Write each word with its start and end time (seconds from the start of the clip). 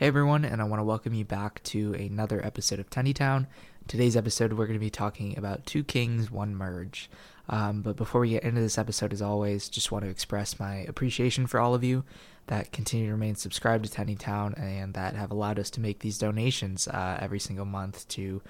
Hey 0.00 0.06
everyone, 0.06 0.46
and 0.46 0.62
I 0.62 0.64
want 0.64 0.80
to 0.80 0.84
welcome 0.84 1.12
you 1.12 1.26
back 1.26 1.62
to 1.64 1.92
another 1.92 2.42
episode 2.42 2.80
of 2.80 2.88
Tendie 2.88 3.14
Town. 3.14 3.46
Today's 3.86 4.16
episode, 4.16 4.54
we're 4.54 4.64
going 4.64 4.78
to 4.78 4.80
be 4.82 4.88
talking 4.88 5.36
about 5.36 5.66
Two 5.66 5.84
Kings, 5.84 6.30
One 6.30 6.54
Merge. 6.54 7.10
Um, 7.50 7.82
but 7.82 7.96
before 7.96 8.22
we 8.22 8.30
get 8.30 8.42
into 8.42 8.62
this 8.62 8.78
episode, 8.78 9.12
as 9.12 9.20
always, 9.20 9.68
just 9.68 9.92
want 9.92 10.06
to 10.06 10.10
express 10.10 10.58
my 10.58 10.76
appreciation 10.76 11.46
for 11.46 11.60
all 11.60 11.74
of 11.74 11.84
you 11.84 12.04
that 12.46 12.72
continue 12.72 13.08
to 13.08 13.12
remain 13.12 13.34
subscribed 13.34 13.84
to 13.84 13.90
Tendie 13.90 14.18
Town 14.18 14.54
and 14.54 14.94
that 14.94 15.16
have 15.16 15.30
allowed 15.30 15.58
us 15.58 15.68
to 15.72 15.82
make 15.82 15.98
these 15.98 16.16
donations 16.16 16.88
uh, 16.88 17.18
every 17.20 17.38
single 17.38 17.66
month 17.66 18.08
to 18.08 18.40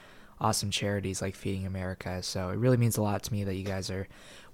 awesome 0.41 0.71
charities 0.71 1.21
like 1.21 1.35
Feeding 1.35 1.67
America. 1.67 2.23
So 2.23 2.51
it 2.51 2.59
really 2.59 2.77
means 2.77 2.96
a 2.96 3.03
lot 3.03 3.25
to 3.25 3.32
me 3.32 3.43
that 3.43 3.57
you 3.57 3.64
guys 3.64 3.91
are 3.91 4.07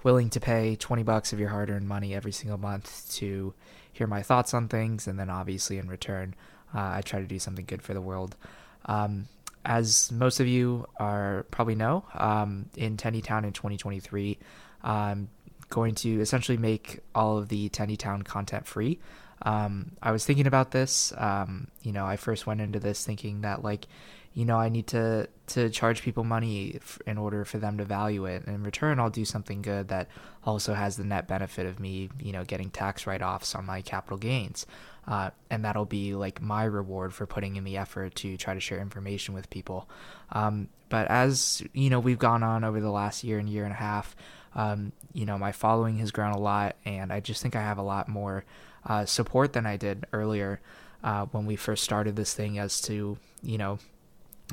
willing 0.02 0.30
to 0.30 0.40
pay 0.40 0.76
20 0.76 1.02
bucks 1.02 1.34
of 1.34 1.40
your 1.40 1.50
hard-earned 1.50 1.86
money 1.86 2.14
every 2.14 2.32
single 2.32 2.56
month 2.56 3.12
to 3.16 3.52
hear 3.92 4.06
my 4.06 4.22
thoughts 4.22 4.54
on 4.54 4.68
things, 4.68 5.06
and 5.06 5.18
then 5.18 5.28
obviously 5.28 5.76
in 5.76 5.88
return 5.88 6.34
uh, 6.76 6.92
I 6.96 7.00
try 7.00 7.20
to 7.20 7.26
do 7.26 7.38
something 7.38 7.64
good 7.64 7.80
for 7.80 7.94
the 7.94 8.00
world. 8.00 8.36
Um, 8.84 9.28
as 9.64 10.12
most 10.12 10.38
of 10.38 10.46
you 10.46 10.86
are 10.98 11.46
probably 11.50 11.74
know, 11.74 12.04
um, 12.14 12.66
in 12.76 12.96
Tendie 12.96 13.24
Town 13.24 13.44
in 13.44 13.52
2023, 13.52 14.38
I'm 14.84 15.28
going 15.70 15.94
to 15.96 16.20
essentially 16.20 16.58
make 16.58 17.00
all 17.14 17.38
of 17.38 17.48
the 17.48 17.70
Tendie 17.70 17.98
Town 17.98 18.22
content 18.22 18.66
free. 18.66 19.00
Um, 19.42 19.92
I 20.02 20.12
was 20.12 20.24
thinking 20.24 20.46
about 20.46 20.70
this. 20.70 21.12
Um, 21.16 21.68
you 21.82 21.92
know, 21.92 22.06
I 22.06 22.16
first 22.16 22.46
went 22.46 22.60
into 22.60 22.78
this 22.78 23.04
thinking 23.04 23.40
that 23.40 23.64
like, 23.64 23.86
you 24.34 24.44
know, 24.44 24.58
I 24.58 24.68
need 24.68 24.86
to 24.88 25.28
to 25.48 25.70
charge 25.70 26.02
people 26.02 26.24
money 26.24 26.74
f- 26.76 26.98
in 27.06 27.16
order 27.16 27.44
for 27.44 27.58
them 27.58 27.78
to 27.78 27.84
value 27.84 28.26
it. 28.26 28.44
And 28.46 28.54
in 28.54 28.62
return, 28.62 29.00
I'll 29.00 29.10
do 29.10 29.24
something 29.24 29.62
good 29.62 29.88
that 29.88 30.08
also 30.44 30.74
has 30.74 30.96
the 30.96 31.04
net 31.04 31.26
benefit 31.26 31.66
of 31.66 31.80
me, 31.80 32.10
you 32.20 32.32
know, 32.32 32.44
getting 32.44 32.70
tax 32.70 33.06
write 33.06 33.22
offs 33.22 33.54
on 33.54 33.64
my 33.64 33.80
capital 33.80 34.18
gains. 34.18 34.66
Uh, 35.06 35.30
and 35.50 35.64
that'll 35.64 35.84
be 35.84 36.14
like 36.14 36.42
my 36.42 36.64
reward 36.64 37.14
for 37.14 37.26
putting 37.26 37.56
in 37.56 37.64
the 37.64 37.76
effort 37.76 38.14
to 38.16 38.36
try 38.36 38.54
to 38.54 38.60
share 38.60 38.80
information 38.80 39.34
with 39.34 39.48
people. 39.50 39.88
Um, 40.32 40.68
but 40.88 41.08
as 41.08 41.62
you 41.72 41.90
know, 41.90 42.00
we've 42.00 42.18
gone 42.18 42.42
on 42.42 42.64
over 42.64 42.80
the 42.80 42.90
last 42.90 43.22
year 43.24 43.38
and 43.38 43.48
year 43.48 43.64
and 43.64 43.72
a 43.72 43.76
half. 43.76 44.16
Um, 44.54 44.92
you 45.12 45.26
know, 45.26 45.38
my 45.38 45.52
following 45.52 45.98
has 45.98 46.10
grown 46.10 46.32
a 46.32 46.38
lot, 46.38 46.76
and 46.84 47.12
I 47.12 47.20
just 47.20 47.42
think 47.42 47.54
I 47.54 47.60
have 47.60 47.78
a 47.78 47.82
lot 47.82 48.08
more 48.08 48.44
uh, 48.84 49.04
support 49.04 49.52
than 49.52 49.66
I 49.66 49.76
did 49.76 50.06
earlier 50.12 50.60
uh, 51.04 51.26
when 51.26 51.46
we 51.46 51.56
first 51.56 51.84
started 51.84 52.16
this 52.16 52.34
thing. 52.34 52.58
As 52.58 52.80
to 52.82 53.18
you 53.42 53.58
know 53.58 53.78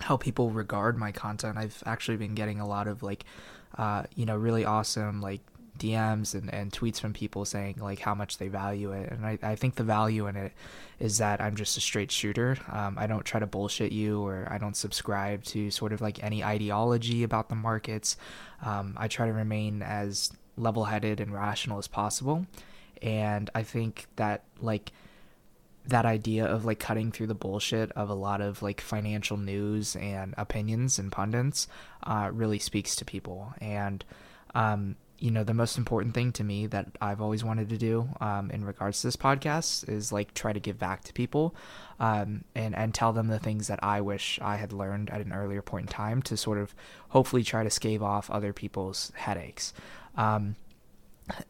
how 0.01 0.17
people 0.17 0.49
regard 0.49 0.97
my 0.97 1.11
content, 1.11 1.57
I've 1.57 1.81
actually 1.85 2.17
been 2.17 2.35
getting 2.35 2.59
a 2.59 2.67
lot 2.67 2.88
of 2.88 3.03
like, 3.03 3.23
uh, 3.77 4.03
you 4.15 4.25
know, 4.25 4.35
really 4.35 4.65
awesome 4.65 5.21
like 5.21 5.41
DMs 5.83 6.33
and, 6.33 6.53
and 6.53 6.71
tweets 6.71 6.99
from 6.99 7.13
people 7.13 7.43
saying 7.45 7.75
like 7.79 7.99
how 7.99 8.15
much 8.15 8.37
they 8.37 8.47
value 8.47 8.91
it. 8.91 9.11
And 9.11 9.25
I, 9.25 9.37
I 9.41 9.55
think 9.55 9.75
the 9.75 9.83
value 9.83 10.27
in 10.27 10.35
it 10.35 10.53
is 10.99 11.17
that 11.17 11.41
I'm 11.41 11.55
just 11.55 11.75
a 11.77 11.81
straight 11.81 12.11
shooter. 12.11 12.57
Um, 12.71 12.97
I 12.97 13.07
don't 13.07 13.25
try 13.25 13.39
to 13.39 13.45
bullshit 13.45 13.91
you 13.91 14.21
or 14.21 14.47
I 14.49 14.57
don't 14.57 14.77
subscribe 14.77 15.43
to 15.45 15.69
sort 15.71 15.91
of 15.91 16.01
like 16.01 16.23
any 16.23 16.43
ideology 16.43 17.23
about 17.23 17.49
the 17.49 17.55
markets. 17.55 18.15
Um, 18.63 18.95
I 18.97 19.07
try 19.07 19.27
to 19.27 19.33
remain 19.33 19.81
as 19.81 20.31
level 20.55 20.85
headed 20.85 21.19
and 21.19 21.33
rational 21.33 21.79
as 21.79 21.87
possible. 21.87 22.45
And 23.01 23.49
I 23.53 23.63
think 23.63 24.07
that 24.15 24.43
like 24.61 24.93
that 25.85 26.05
idea 26.05 26.45
of 26.45 26.63
like 26.63 26.79
cutting 26.79 27.11
through 27.11 27.27
the 27.27 27.35
bullshit 27.35 27.91
of 27.91 28.09
a 28.09 28.13
lot 28.13 28.39
of 28.39 28.61
like 28.61 28.79
financial 28.79 29.35
news 29.35 29.97
and 29.97 30.33
opinions 30.37 30.97
and 30.97 31.11
pundits 31.11 31.67
uh, 32.03 32.29
really 32.31 32.59
speaks 32.59 32.95
to 32.95 33.03
people. 33.03 33.53
And 33.59 34.05
um, 34.55 34.95
you 35.23 35.31
know, 35.31 35.45
the 35.45 35.53
most 35.53 35.77
important 35.77 36.13
thing 36.13 36.33
to 36.33 36.43
me 36.43 36.67
that 36.67 36.85
I've 36.99 37.21
always 37.21 37.45
wanted 37.45 37.69
to 37.69 37.77
do 37.77 38.09
um, 38.19 38.52
in 38.52 38.66
regards 38.66 38.99
to 38.99 39.07
this 39.07 39.16
podcast 39.16 39.88
is 39.88 40.11
like 40.11 40.33
try 40.33 40.52
to 40.52 40.59
give 40.59 40.77
back 40.77 41.05
to 41.05 41.13
people 41.13 41.55
um, 41.97 42.43
and, 42.55 42.75
and 42.75 42.93
tell 42.93 43.13
them 43.13 43.27
the 43.29 43.39
things 43.39 43.67
that 43.67 43.79
I 43.81 44.01
wish 44.01 44.38
I 44.41 44.57
had 44.57 44.73
learned 44.73 45.09
at 45.11 45.21
an 45.21 45.31
earlier 45.31 45.61
point 45.61 45.85
in 45.85 45.94
time 45.94 46.21
to 46.23 46.35
sort 46.35 46.57
of 46.57 46.75
hopefully 47.07 47.41
try 47.41 47.63
to 47.63 47.69
stave 47.69 48.03
off 48.03 48.29
other 48.29 48.51
people's 48.51 49.13
headaches. 49.16 49.73
Um, 50.17 50.57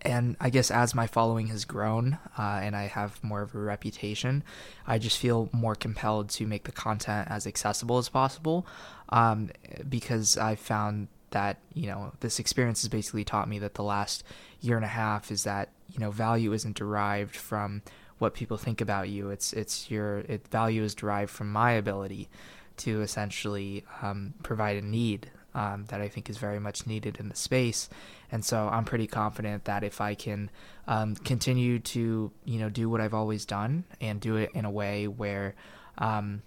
and 0.04 0.38
I 0.40 0.52
guess 0.52 0.70
as 0.70 0.94
my 0.94 1.08
following 1.08 1.48
has 1.48 1.66
grown 1.66 2.20
uh, 2.38 2.60
and 2.62 2.76
I 2.76 2.84
have 2.84 3.24
more 3.24 3.42
of 3.42 3.56
a 3.56 3.60
reputation, 3.60 4.44
I 4.86 5.00
just 5.00 5.18
feel 5.18 5.50
more 5.52 5.74
compelled 5.74 6.30
to 6.30 6.46
make 6.46 6.66
the 6.66 6.72
content 6.72 7.28
as 7.32 7.48
accessible 7.48 7.98
as 7.98 8.08
possible 8.08 8.68
um, 9.10 9.50
because 9.90 10.38
I 10.38 10.54
found 10.54 11.08
that 11.34 11.58
you 11.74 11.88
know 11.88 12.14
this 12.22 12.40
experience 12.40 12.82
has 12.82 12.90
basically 12.90 13.24
taught 13.24 13.50
me 13.50 13.60
that 13.60 13.74
the 13.74 13.84
last 13.84 14.24
year 14.62 14.78
and 14.78 14.86
a 14.86 14.90
half 14.90 15.32
is 15.32 15.44
that 15.44 15.70
you 15.92 16.00
know 16.00 16.12
value 16.12 16.54
isn't 16.54 16.78
derived 16.78 17.36
from 17.36 17.82
what 18.20 18.34
people 18.34 18.58
think 18.58 18.82
about 18.82 19.10
you. 19.10 19.30
It's 19.30 19.52
it's 19.54 19.92
your 19.92 20.20
it 20.20 20.48
value 20.48 20.84
is 20.84 20.96
derived 20.96 21.32
from 21.32 21.52
my 21.52 21.72
ability 21.72 22.30
to 22.78 23.02
essentially 23.02 23.86
um, 24.02 24.34
provide 24.42 24.78
a 24.78 24.82
need 24.82 25.30
um, 25.54 25.86
that 25.90 26.02
I 26.02 26.08
think 26.08 26.30
is 26.30 26.38
very 26.38 26.60
much 26.60 26.88
needed 26.88 27.18
in 27.20 27.30
the 27.30 27.36
space, 27.36 27.90
and 28.32 28.46
so 28.46 28.70
I'm 28.72 28.86
pretty 28.86 29.08
confident 29.08 29.66
that 29.66 29.84
if 29.84 30.02
I 30.02 30.16
can 30.16 30.50
um, 30.88 31.16
continue 31.16 31.80
to 31.80 32.32
you 32.46 32.60
know 32.60 32.70
do 32.70 32.90
what 32.90 33.02
I've 33.02 33.14
always 33.14 33.46
done 33.46 33.84
and 34.00 34.22
do 34.22 34.38
it 34.38 34.52
in 34.54 34.66
a 34.66 34.72
way 34.72 35.08
where 35.08 35.56
um, 35.98 36.44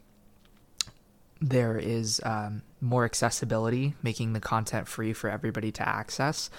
there 1.41 1.77
is 1.77 2.21
um, 2.25 2.63
more 2.81 3.05
accessibility, 3.05 3.95
making 4.03 4.33
the 4.33 4.41
content 4.41 4.87
free 4.89 5.13
for 5.13 5.31
everybody 5.31 5.73
to 5.73 5.89
access, 5.89 6.51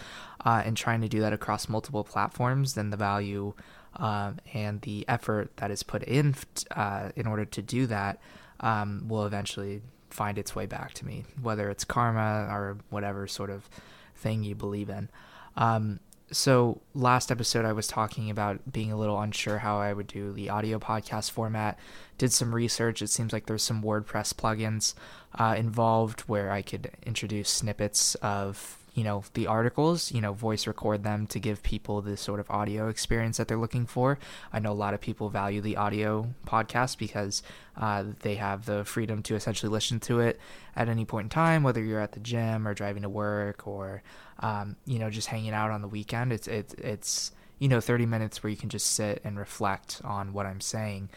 uh, 0.45 0.61
and 0.65 0.75
trying 0.75 1.01
to 1.01 1.07
do 1.07 1.19
that 1.19 1.33
across 1.33 1.69
multiple 1.69 2.03
platforms, 2.03 2.73
then 2.73 2.89
the 2.89 2.97
value 2.97 3.53
uh, 3.97 4.31
and 4.53 4.81
the 4.81 5.05
effort 5.07 5.55
that 5.57 5.71
is 5.71 5.83
put 5.83 6.03
in 6.03 6.35
uh, 6.71 7.09
in 7.15 7.27
order 7.27 7.45
to 7.45 7.61
do 7.61 7.87
that 7.87 8.19
um, 8.59 9.05
will 9.07 9.25
eventually 9.25 9.81
find 10.09 10.37
its 10.37 10.55
way 10.55 10.65
back 10.65 10.93
to 10.93 11.05
me, 11.05 11.25
whether 11.41 11.69
it's 11.69 11.83
karma 11.83 12.47
or 12.49 12.77
whatever 12.89 13.27
sort 13.27 13.49
of 13.49 13.69
thing 14.15 14.43
you 14.43 14.55
believe 14.55 14.89
in. 14.89 15.09
Um, 15.55 15.99
so 16.31 16.81
last 16.93 17.31
episode 17.31 17.65
I 17.65 17.73
was 17.73 17.87
talking 17.87 18.29
about 18.29 18.71
being 18.71 18.91
a 18.91 18.97
little 18.97 19.19
unsure 19.19 19.59
how 19.59 19.79
I 19.79 19.93
would 19.93 20.07
do 20.07 20.33
the 20.33 20.49
audio 20.49 20.79
podcast 20.79 21.31
format. 21.31 21.79
Did 22.17 22.33
some 22.33 22.53
research. 22.53 23.01
It 23.01 23.09
seems 23.09 23.31
like 23.31 23.45
there's 23.45 23.63
some 23.63 23.83
WordPress 23.83 24.33
plugins 24.33 24.93
uh, 25.35 25.55
involved 25.57 26.21
where 26.21 26.51
I 26.51 26.61
could 26.61 26.91
introduce 27.05 27.49
snippets 27.49 28.15
of 28.15 28.77
you 28.97 29.03
know 29.03 29.23
the 29.35 29.45
articles 29.45 30.11
you 30.11 30.19
know 30.19 30.33
voice 30.33 30.65
record 30.65 31.03
them 31.03 31.27
to 31.27 31.39
give 31.39 31.61
people 31.61 32.01
the 32.01 32.17
sort 32.17 32.39
of 32.39 32.49
audio 32.49 32.89
experience 32.89 33.37
that 33.37 33.47
they're 33.47 33.55
looking 33.55 33.85
for. 33.85 34.17
I 34.51 34.57
know 34.57 34.71
a 34.71 34.73
lot 34.73 34.95
of 34.95 35.01
people 35.01 35.29
value 35.29 35.61
the 35.61 35.77
audio 35.77 36.33
podcast 36.47 36.97
because 36.97 37.43
uh, 37.77 38.05
they 38.21 38.35
have 38.35 38.65
the 38.65 38.83
freedom 38.85 39.21
to 39.23 39.35
essentially 39.35 39.71
listen 39.71 39.99
to 40.01 40.19
it 40.21 40.39
at 40.75 40.89
any 40.89 41.05
point 41.05 41.25
in 41.25 41.29
time 41.29 41.61
whether 41.61 41.83
you're 41.83 41.99
at 41.99 42.13
the 42.13 42.19
gym 42.19 42.67
or 42.67 42.73
driving 42.73 43.03
to 43.03 43.09
work 43.09 43.67
or 43.67 44.01
um, 44.39 44.75
you 44.87 44.97
know 44.97 45.11
just 45.11 45.27
hanging 45.27 45.53
out 45.53 45.69
on 45.69 45.83
the 45.83 45.87
weekend. 45.87 46.33
It's 46.33 46.47
it's 46.47 46.73
it's 46.73 47.31
you 47.59 47.67
know 47.67 47.79
30 47.79 48.07
minutes 48.07 48.41
where 48.41 48.49
you 48.49 48.57
can 48.57 48.69
just 48.69 48.87
sit 48.87 49.21
and 49.23 49.37
reflect 49.37 50.01
on 50.03 50.33
what 50.33 50.47
i'm 50.47 50.61
saying. 50.61 51.09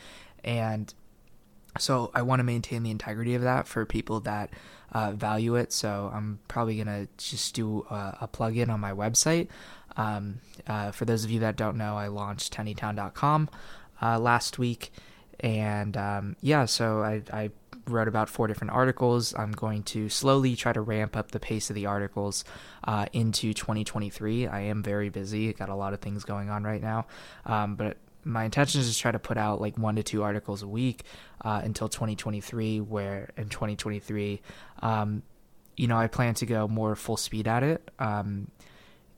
And 0.45 0.93
so 1.78 2.10
I 2.14 2.22
want 2.22 2.41
to 2.41 2.44
maintain 2.44 2.82
the 2.82 2.91
integrity 2.91 3.34
of 3.34 3.42
that 3.42 3.66
for 3.66 3.84
people 3.86 4.20
that 4.20 4.50
uh, 4.92 5.12
value 5.12 5.54
it. 5.56 5.72
So 5.72 6.10
I'm 6.12 6.41
probably 6.48 6.76
gonna 6.76 7.08
just 7.16 7.54
do 7.54 7.86
a, 7.91 8.19
a 8.22 8.28
plugin 8.28 8.69
on 8.69 8.81
my 8.81 8.92
website. 8.92 9.48
Um, 9.97 10.41
uh, 10.66 10.91
for 10.92 11.04
those 11.04 11.25
of 11.25 11.31
you 11.31 11.41
that 11.41 11.56
don't 11.56 11.76
know, 11.76 11.97
I 11.97 12.08
launched 12.08 12.53
tendietown.com 12.54 13.50
uh, 14.03 14.19
last 14.19 14.58
week, 14.58 14.92
and 15.41 15.97
um, 15.97 16.36
yeah, 16.41 16.64
so 16.64 17.03
I, 17.03 17.22
I 17.32 17.50
wrote 17.87 18.08
about 18.08 18.28
four 18.28 18.47
different 18.47 18.72
articles. 18.72 19.34
I'm 19.34 19.52
going 19.52 19.82
to 19.84 20.08
slowly 20.08 20.56
try 20.56 20.72
to 20.72 20.81
ramp 20.81 21.16
up 21.16 21.32
the 21.32 21.41
pace 21.41 21.70
of 21.70 21.75
the 21.75 21.87
articles 21.87 22.44
uh, 22.84 23.06
into 23.12 23.52
2023. 23.52 24.47
I 24.47 24.60
am 24.60 24.82
very 24.82 25.08
busy, 25.08 25.52
got 25.52 25.69
a 25.69 25.75
lot 25.75 25.92
of 25.92 26.00
things 26.00 26.25
going 26.25 26.50
on 26.50 26.64
right 26.64 26.82
now, 26.82 27.06
um, 27.47 27.76
but 27.76 27.97
my 28.25 28.44
intention 28.44 28.81
is 28.81 28.92
to 28.94 29.00
try 29.00 29.10
to 29.10 29.19
put 29.19 29.36
out 29.36 29.60
like 29.60 29.78
one 29.78 29.97
to 29.97 30.03
two 30.03 30.22
articles 30.22 30.62
a 30.62 30.69
week 30.69 31.04
uh, 31.44 31.60
until 31.64 31.88
2023 31.88 32.81
where 32.81 33.31
in 33.37 33.49
2023 33.49 34.40
um, 34.82 35.22
you 35.76 35.87
know 35.87 35.96
i 35.96 36.06
plan 36.06 36.34
to 36.34 36.46
go 36.46 36.69
more 36.69 36.94
full 36.96 37.17
speed 37.17 37.49
at 37.49 37.62
it. 37.62 37.90
Um, 37.99 38.50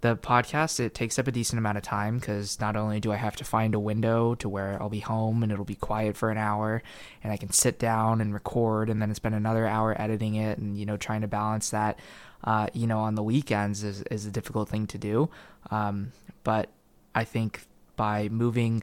the 0.02 0.16
podcast 0.16 0.80
it 0.80 0.94
takes 0.94 1.16
up 1.18 1.28
a 1.28 1.32
decent 1.32 1.58
amount 1.58 1.78
of 1.78 1.84
time 1.84 2.18
because 2.18 2.60
not 2.60 2.74
only 2.76 2.98
do 2.98 3.12
i 3.12 3.16
have 3.16 3.36
to 3.36 3.44
find 3.44 3.74
a 3.74 3.80
window 3.80 4.34
to 4.34 4.48
where 4.48 4.76
i'll 4.82 4.88
be 4.88 5.00
home 5.00 5.42
and 5.44 5.52
it'll 5.52 5.64
be 5.64 5.76
quiet 5.76 6.16
for 6.16 6.30
an 6.30 6.38
hour 6.38 6.82
and 7.22 7.32
i 7.32 7.36
can 7.36 7.50
sit 7.50 7.78
down 7.78 8.20
and 8.20 8.34
record 8.34 8.90
and 8.90 9.00
then 9.00 9.14
spend 9.14 9.34
another 9.34 9.64
hour 9.64 9.94
editing 10.00 10.34
it 10.34 10.58
and 10.58 10.76
you 10.76 10.84
know 10.84 10.96
trying 10.96 11.20
to 11.20 11.28
balance 11.28 11.70
that 11.70 11.98
uh, 12.44 12.66
you 12.72 12.88
know 12.88 12.98
on 12.98 13.14
the 13.14 13.22
weekends 13.22 13.84
is, 13.84 14.02
is 14.10 14.26
a 14.26 14.30
difficult 14.30 14.68
thing 14.68 14.84
to 14.88 14.98
do. 14.98 15.30
Um, 15.70 16.10
but 16.42 16.70
i 17.14 17.22
think 17.22 17.62
by 17.96 18.28
moving 18.28 18.82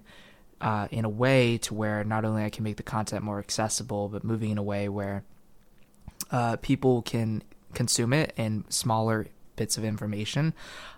uh, 0.62 0.88
in 0.92 1.06
a 1.06 1.10
way 1.10 1.58
to 1.60 1.74
where 1.74 2.04
not 2.04 2.26
only 2.26 2.44
I 2.44 2.50
can 2.50 2.64
make 2.64 2.78
the 2.78 2.84
content 2.84 3.24
more 3.24 3.40
accessible, 3.40 4.10
but 4.10 4.24
moving 4.24 4.52
in 4.52 4.58
a 4.58 4.64
way 4.64 4.90
where 4.90 5.24
uh, 6.32 6.58
people 6.58 7.02
can 7.02 7.44
consume 7.74 8.14
it 8.14 8.34
in 8.38 8.66
smaller 8.70 9.28
bits 9.56 9.78
of 9.78 9.84
information. 9.84 10.54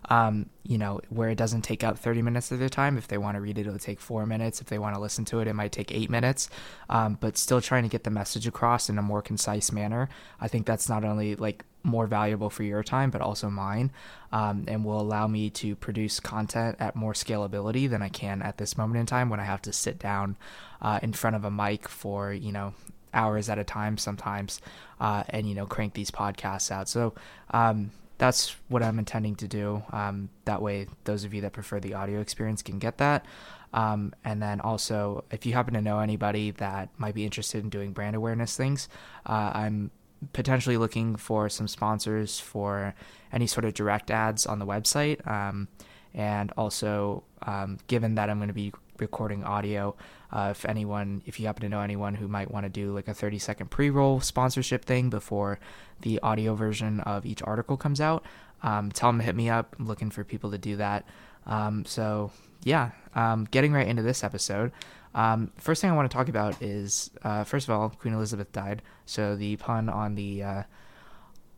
Um, 0.10 0.50
you 0.64 0.78
know, 0.78 1.02
where 1.10 1.30
it 1.30 1.36
doesn't 1.36 1.64
take 1.64 1.84
up 1.84 1.98
30 1.98 2.22
minutes 2.22 2.52
of 2.52 2.60
their 2.60 2.70
time. 2.70 2.98
If 2.98 3.08
they 3.08 3.18
want 3.18 3.36
to 3.36 3.42
read 3.42 3.58
it, 3.58 3.66
it'll 3.66 3.80
take 3.80 4.00
four 4.00 4.26
minutes. 4.26 4.62
If 4.62 4.68
they 4.68 4.78
want 4.78 4.96
to 4.96 5.02
listen 5.02 5.26
to 5.26 5.40
it, 5.40 5.48
it 5.48 5.54
might 5.54 5.72
take 5.72 5.92
eight 5.92 6.10
minutes. 6.10 6.50
Um, 6.90 7.18
but 7.20 7.38
still 7.38 7.60
trying 7.60 7.84
to 7.84 7.90
get 7.90 8.04
the 8.04 8.12
message 8.12 8.48
across 8.48 8.90
in 8.90 8.98
a 8.98 9.02
more 9.02 9.22
concise 9.22 9.72
manner. 9.72 10.10
I 10.40 10.48
think 10.48 10.66
that's 10.68 10.88
not 10.88 11.04
only 11.04 11.36
like 11.36 11.66
more 11.84 12.08
valuable 12.08 12.50
for 12.50 12.64
your 12.64 12.84
time, 12.84 13.10
but 13.10 13.22
also 13.22 13.50
mine, 13.50 13.92
um, 14.32 14.66
and 14.68 14.86
will 14.86 15.00
allow 15.00 15.28
me 15.28 15.50
to 15.50 15.76
produce 15.76 16.20
content 16.20 16.78
at 16.80 16.96
more 16.96 17.14
scalability 17.14 17.90
than 17.90 18.02
I 18.02 18.10
can 18.10 18.42
at 18.42 18.58
this 18.58 18.78
moment 18.78 19.00
in 19.00 19.06
time 19.06 19.30
when 19.30 19.40
I 19.40 19.46
have 19.46 19.62
to 19.64 19.74
sit 19.74 20.00
down 20.00 20.38
uh, 20.82 21.00
in 21.02 21.14
front 21.14 21.36
of 21.36 21.46
a 21.46 21.52
mic 21.52 21.88
for 21.88 22.34
you 22.34 22.52
know 22.52 22.74
hours 23.14 23.50
at 23.50 23.60
a 23.60 23.64
time 23.64 23.98
sometimes, 23.98 24.62
uh, 25.00 25.24
and 25.30 25.48
you 25.48 25.56
know 25.56 25.66
crank 25.66 25.94
these 25.94 26.12
podcasts 26.12 26.72
out. 26.72 26.88
So 26.88 27.14
um, 27.52 27.92
that's 28.18 28.56
what 28.68 28.84
I'm 28.84 29.00
intending 29.00 29.36
to 29.38 29.48
do. 29.48 29.84
Um, 29.92 30.30
that 30.46 30.62
way, 30.62 30.88
those 31.06 31.24
of 31.24 31.34
you 31.34 31.42
that 31.42 31.54
prefer 31.54 31.80
the 31.80 31.96
audio 31.96 32.22
experience 32.22 32.62
can 32.62 32.78
get 32.78 33.00
that. 33.00 33.26
Um, 33.74 34.14
and 34.24 34.42
then 34.42 34.60
also, 34.60 35.24
if 35.32 35.46
you 35.46 35.54
happen 35.54 35.74
to 35.74 35.82
know 35.82 36.00
anybody 36.00 36.52
that 36.52 36.90
might 36.98 37.16
be 37.16 37.26
interested 37.26 37.64
in 37.64 37.70
doing 37.70 37.94
brand 37.94 38.16
awareness 38.16 38.56
things, 38.56 38.90
uh, 39.26 39.52
I'm 39.54 39.92
potentially 40.34 40.78
looking 40.78 41.16
for 41.16 41.50
some 41.50 41.68
sponsors 41.68 42.40
for 42.40 42.94
any 43.32 43.48
sort 43.48 43.66
of 43.66 43.74
direct 43.74 44.12
ads 44.12 44.46
on 44.46 44.60
the 44.60 44.66
website. 44.66 45.26
Um, 45.28 45.68
and 46.14 46.52
also, 46.58 47.24
um, 47.44 47.78
given 47.88 48.16
that 48.16 48.30
I'm 48.30 48.38
going 48.38 48.50
to 48.50 48.54
be 48.54 48.74
recording 49.00 49.44
audio, 49.44 49.96
uh, 50.32 50.50
if 50.52 50.66
anyone, 50.66 51.22
if 51.26 51.40
you 51.40 51.48
happen 51.48 51.62
to 51.64 51.70
know 51.70 51.82
anyone 51.82 52.14
who 52.14 52.28
might 52.28 52.52
want 52.52 52.66
to 52.66 52.70
do 52.70 52.94
like 52.94 53.08
a 53.08 53.14
30 53.14 53.40
second 53.40 53.72
pre 53.72 53.90
roll 53.90 54.20
sponsorship 54.20 54.86
thing 54.86 55.10
before 55.10 55.60
the 56.02 56.20
audio 56.20 56.56
version 56.56 57.00
of 57.02 57.26
each 57.26 57.42
article 57.44 57.78
comes 57.78 58.00
out, 58.00 58.24
um, 58.64 58.92
tell 58.92 59.10
them 59.10 59.20
to 59.20 59.26
hit 59.26 59.36
me 59.36 59.50
up. 59.50 59.76
I'm 59.80 59.88
looking 59.88 60.10
for 60.10 60.24
people 60.24 60.52
to 60.52 60.58
do 60.58 60.78
that. 60.78 61.06
Um, 61.46 61.86
so, 61.86 62.32
yeah, 62.64 62.92
um, 63.16 63.48
getting 63.50 63.74
right 63.74 63.88
into 63.88 64.04
this 64.04 64.24
episode. 64.24 64.72
Um, 65.14 65.52
first 65.58 65.82
thing 65.82 65.90
I 65.90 65.96
want 65.96 66.10
to 66.10 66.16
talk 66.16 66.30
about 66.30 66.62
is, 66.62 67.12
uh, 67.24 67.44
first 67.44 67.68
of 67.68 67.76
all, 67.76 67.90
Queen 67.90 68.14
Elizabeth 68.14 68.52
died. 68.52 68.82
So 69.06 69.36
the 69.36 69.56
pun 69.58 69.90
on 69.90 70.16
the 70.16 70.44
uh, 70.44 70.64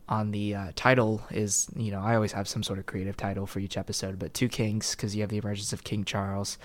on 0.08 0.32
the 0.32 0.54
uh, 0.54 0.72
title 0.76 1.22
is, 1.30 1.66
you 1.76 1.90
know, 1.90 2.00
I 2.00 2.14
always 2.14 2.32
have 2.32 2.46
some 2.46 2.62
sort 2.62 2.78
of 2.78 2.86
creative 2.86 3.16
title 3.16 3.46
for 3.46 3.58
each 3.58 3.78
episode, 3.78 4.18
but 4.18 4.34
two 4.34 4.48
kings 4.48 4.94
because 4.94 5.14
you 5.16 5.22
have 5.22 5.30
the 5.30 5.38
emergence 5.38 5.72
of 5.72 5.82
King 5.82 6.04
Charles, 6.04 6.58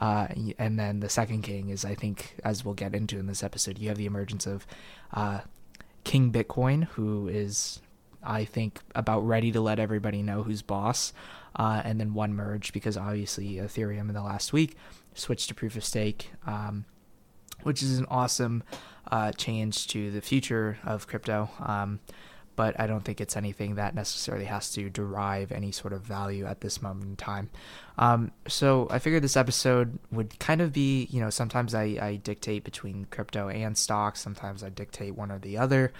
uh, 0.00 0.28
and 0.58 0.78
then 0.78 1.00
the 1.00 1.08
second 1.08 1.42
king 1.42 1.70
is, 1.70 1.84
I 1.84 1.94
think, 1.94 2.36
as 2.44 2.64
we'll 2.64 2.74
get 2.74 2.94
into 2.94 3.18
in 3.18 3.26
this 3.26 3.42
episode, 3.42 3.78
you 3.78 3.88
have 3.88 3.98
the 3.98 4.06
emergence 4.06 4.46
of 4.46 4.66
uh, 5.12 5.40
King 6.04 6.30
Bitcoin, 6.30 6.84
who 6.84 7.26
is, 7.26 7.80
I 8.22 8.44
think, 8.44 8.80
about 8.94 9.26
ready 9.26 9.50
to 9.52 9.60
let 9.60 9.80
everybody 9.80 10.22
know 10.22 10.44
who's 10.44 10.62
boss, 10.62 11.12
uh, 11.56 11.82
and 11.84 12.00
then 12.00 12.14
one 12.14 12.34
merge 12.34 12.72
because 12.72 12.96
obviously 12.96 13.54
Ethereum 13.54 14.08
in 14.08 14.14
the 14.14 14.22
last 14.22 14.52
week 14.52 14.76
switched 15.14 15.48
to 15.48 15.54
proof 15.54 15.76
of 15.76 15.84
stake, 15.84 16.30
um, 16.46 16.84
which 17.62 17.82
is 17.82 17.98
an 17.98 18.06
awesome 18.10 18.62
uh, 19.10 19.32
change 19.32 19.86
to 19.88 20.10
the 20.10 20.20
future 20.20 20.78
of 20.84 21.06
crypto. 21.06 21.50
Um, 21.60 22.00
but 22.56 22.78
I 22.78 22.86
don't 22.86 23.04
think 23.04 23.20
it's 23.20 23.36
anything 23.36 23.76
that 23.76 23.94
necessarily 23.94 24.44
has 24.44 24.70
to 24.72 24.88
derive 24.88 25.50
any 25.50 25.72
sort 25.72 25.92
of 25.92 26.02
value 26.02 26.44
at 26.44 26.60
this 26.60 26.80
moment 26.80 27.04
in 27.04 27.16
time. 27.16 27.50
Um, 27.98 28.30
so 28.46 28.86
I 28.90 28.98
figured 28.98 29.24
this 29.24 29.36
episode 29.36 29.98
would 30.12 30.38
kind 30.38 30.60
of 30.60 30.72
be, 30.72 31.08
you 31.10 31.20
know, 31.20 31.30
sometimes 31.30 31.74
I, 31.74 31.98
I 32.00 32.20
dictate 32.22 32.64
between 32.64 33.06
crypto 33.06 33.48
and 33.48 33.76
stocks, 33.76 34.20
sometimes 34.20 34.62
I 34.62 34.68
dictate 34.68 35.16
one 35.16 35.32
or 35.32 35.38
the 35.38 35.58
other. 35.58 35.92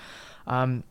Um, 0.46 0.84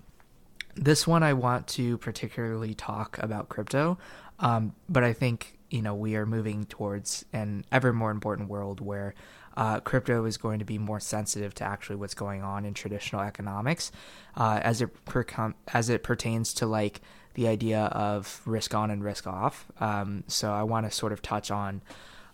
this 0.76 1.06
one 1.06 1.24
I 1.24 1.34
want 1.34 1.68
to 1.70 1.98
particularly 2.00 2.74
talk 2.74 3.18
about 3.20 3.48
crypto, 3.48 3.98
um, 4.40 4.76
but 4.90 5.04
I 5.04 5.14
think 5.14 5.58
you 5.70 5.82
know 5.82 5.96
we 5.96 6.16
are 6.16 6.26
moving 6.26 6.66
towards 6.66 7.26
an 7.34 7.66
ever 7.72 7.94
more 7.94 8.12
important 8.12 8.50
world 8.50 8.80
where 8.82 9.14
uh, 9.56 9.80
crypto 9.82 10.26
is 10.26 10.38
going 10.38 10.60
to 10.60 10.66
be 10.66 10.78
more 10.78 11.00
sensitive 11.00 11.54
to 11.56 11.64
actually 11.64 11.96
what's 11.96 12.16
going 12.16 12.42
on 12.42 12.66
in 12.66 12.74
traditional 12.74 13.22
economics 13.22 13.92
uh, 14.36 14.60
as 14.64 14.82
it 14.82 15.06
per- 15.06 15.54
as 15.74 15.90
it 15.90 16.04
pertains 16.04 16.54
to 16.56 16.66
like 16.66 17.02
the 17.36 17.48
idea 17.48 17.86
of 17.86 18.42
risk 18.46 18.74
on 18.74 18.92
and 18.92 19.04
risk 19.04 19.26
off. 19.28 19.66
Um, 19.80 20.24
so 20.28 20.52
I 20.52 20.64
want 20.64 20.86
to 20.86 20.92
sort 20.92 21.12
of 21.12 21.22
touch 21.22 21.50
on 21.50 21.82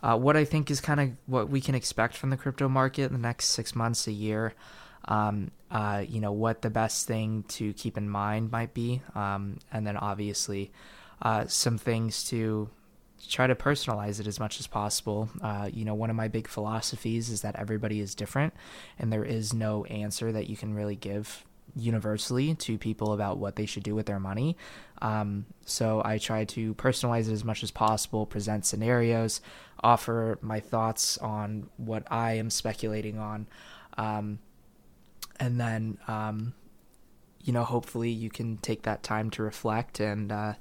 uh, 0.02 0.18
what 0.18 0.38
I 0.38 0.46
think 0.46 0.72
is 0.72 0.82
kind 0.82 1.00
of 1.00 1.12
what 1.26 1.50
we 1.50 1.62
can 1.62 1.76
expect 1.76 2.16
from 2.16 2.30
the 2.30 2.38
crypto 2.38 2.70
market 2.70 3.04
in 3.04 3.14
the 3.14 3.20
next 3.20 3.46
six 3.46 3.76
months, 3.76 4.08
a 4.08 4.12
year. 4.12 4.54
Um, 5.06 5.52
uh, 5.72 6.04
you 6.08 6.20
know 6.20 6.32
what 6.32 6.62
the 6.62 6.70
best 6.70 7.08
thing 7.08 7.44
to 7.50 7.74
keep 7.74 7.98
in 7.98 8.10
mind 8.10 8.52
might 8.52 8.74
be, 8.74 9.02
um, 9.16 9.60
and 9.72 9.86
then 9.86 9.98
obviously 9.98 10.72
uh, 11.22 11.46
some 11.48 11.78
things 11.78 12.24
to 12.26 12.70
try 13.28 13.48
to 13.48 13.56
personalize 13.56 14.20
it 14.20 14.28
as 14.28 14.40
much 14.40 14.60
as 14.60 14.68
possible. 14.68 15.30
Uh, 15.42 15.70
you 15.72 15.84
know, 15.84 15.94
one 15.94 16.10
of 16.10 16.16
my 16.16 16.28
big 16.28 16.48
philosophies 16.48 17.30
is 17.30 17.42
that 17.42 17.56
everybody 17.56 18.00
is 18.00 18.16
different, 18.16 18.54
and 18.98 19.12
there 19.12 19.26
is 19.26 19.54
no 19.54 19.86
answer 19.86 20.32
that 20.32 20.50
you 20.50 20.56
can 20.56 20.74
really 20.74 20.96
give 20.96 21.46
universally 21.76 22.56
to 22.56 22.78
people 22.78 23.14
about 23.14 23.38
what 23.38 23.56
they 23.56 23.66
should 23.66 23.84
do 23.84 23.94
with 23.94 24.08
their 24.08 24.20
money. 24.20 24.58
Um, 25.02 25.46
so 25.66 26.02
I 26.04 26.18
try 26.18 26.46
to 26.46 26.74
personalize 26.76 27.30
it 27.30 27.34
as 27.34 27.44
much 27.44 27.64
as 27.64 27.72
possible, 27.72 28.26
present 28.26 28.66
scenarios, 28.66 29.42
offer 29.82 30.38
my 30.42 30.60
thoughts 30.60 31.18
on 31.20 31.70
what 31.78 32.04
I 32.12 32.34
am 32.34 32.50
speculating 32.50 33.20
on, 33.20 33.48
um, 33.98 34.40
and 35.40 35.60
then 35.60 35.98
um, 36.08 36.54
you 37.42 37.54
know, 37.54 37.64
hopefully 37.64 38.10
you 38.10 38.30
can 38.30 38.58
take 38.58 38.84
that 38.84 39.04
time 39.04 39.30
to 39.32 39.44
reflect 39.44 40.00
and. 40.00 40.32
Uh, 40.32 40.54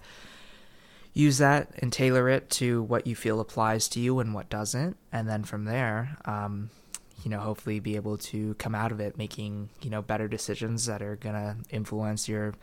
use 1.19 1.39
that 1.39 1.69
and 1.79 1.93
tailor 1.93 2.29
it 2.29 2.49
to 2.49 2.83
what 2.85 3.07
you 3.07 3.17
feel 3.17 3.41
applies 3.41 3.89
to 3.89 4.01
you 4.01 4.21
and 4.21 4.33
what 4.35 4.49
doesn't. 4.49 4.97
And 5.13 5.29
then 5.29 5.43
from 5.43 5.65
there 5.65 6.17
um, 6.25 6.71
you 7.25 7.31
know 7.31 7.41
hopefully 7.41 7.81
be 7.81 7.97
able 7.97 8.17
to 8.17 8.55
come 8.55 8.75
out 8.75 8.93
of 8.93 9.01
it 9.01 9.19
making 9.19 9.69
you 9.83 9.91
know 9.91 10.03
better 10.03 10.29
decisions 10.29 10.87
that 10.87 11.03
are 11.03 11.17
going 11.17 11.35
to 11.35 11.57
influence 11.71 12.29
your 12.29 12.55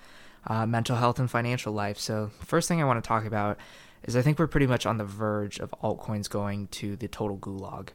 uh, 0.48 0.66
mental 0.66 0.96
health 0.96 1.19
and 1.19 1.30
financial 1.30 1.74
life. 1.74 2.00
So 2.00 2.31
first 2.46 2.68
thing 2.68 2.81
i 2.81 2.86
want 2.86 3.04
to 3.04 3.07
talk 3.07 3.25
about 3.25 3.57
is 4.04 4.16
i 4.16 4.22
think 4.22 4.40
we're 4.40 4.48
pretty 4.48 4.68
much 4.68 4.86
on 4.86 4.98
the 4.98 5.04
verge 5.04 5.60
of 5.60 5.74
altcoins 5.84 6.30
going 6.30 6.68
to 6.68 6.96
the 6.96 7.08
total 7.08 7.38
gulag. 7.38 7.90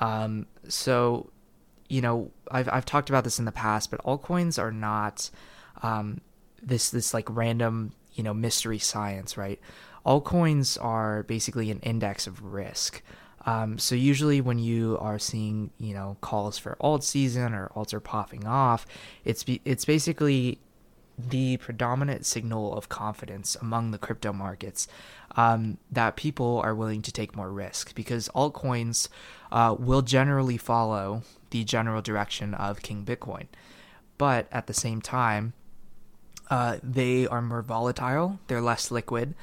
Um, 0.00 0.46
so 0.68 1.30
you 1.88 2.00
know 2.00 2.30
I've, 2.50 2.68
I've 2.68 2.84
talked 2.84 3.08
about 3.08 3.24
this 3.24 3.38
in 3.38 3.44
the 3.44 3.52
past 3.52 3.90
but 3.90 4.04
altcoins 4.04 4.58
are 4.58 4.72
not 4.72 5.30
um, 5.82 6.20
this 6.62 6.90
this 6.90 7.14
like 7.14 7.26
random 7.30 7.92
you 8.12 8.22
know 8.22 8.34
mystery 8.34 8.78
science 8.78 9.36
right 9.38 9.58
altcoins 10.04 10.82
are 10.82 11.22
basically 11.24 11.70
an 11.70 11.80
index 11.80 12.26
of 12.26 12.42
risk. 12.42 13.02
Um, 13.44 13.78
so 13.78 13.94
usually 13.94 14.40
when 14.40 14.58
you 14.58 14.98
are 15.00 15.18
seeing, 15.18 15.70
you 15.78 15.94
know, 15.94 16.16
calls 16.20 16.58
for 16.58 16.76
alt 16.80 17.02
season 17.02 17.54
or 17.54 17.70
alts 17.74 17.92
are 17.92 18.00
popping 18.00 18.46
off, 18.46 18.86
it's 19.24 19.42
be, 19.42 19.60
it's 19.64 19.84
basically 19.84 20.58
the 21.18 21.56
predominant 21.58 22.24
signal 22.24 22.74
of 22.76 22.88
confidence 22.88 23.56
among 23.60 23.90
the 23.90 23.98
crypto 23.98 24.32
markets 24.32 24.88
um, 25.36 25.78
that 25.90 26.16
people 26.16 26.60
are 26.64 26.74
willing 26.74 27.02
to 27.02 27.12
take 27.12 27.36
more 27.36 27.50
risk 27.50 27.94
because 27.94 28.28
altcoins 28.34 29.08
uh, 29.50 29.74
will 29.78 30.02
generally 30.02 30.56
follow 30.56 31.22
the 31.50 31.64
general 31.64 32.00
direction 32.00 32.54
of 32.54 32.82
King 32.82 33.04
Bitcoin, 33.04 33.46
but 34.18 34.46
at 34.50 34.66
the 34.66 34.74
same 34.74 35.02
time, 35.02 35.52
uh, 36.50 36.78
they 36.82 37.26
are 37.26 37.42
more 37.42 37.62
volatile. 37.62 38.38
They're 38.46 38.60
less 38.60 38.90
liquid 38.90 39.34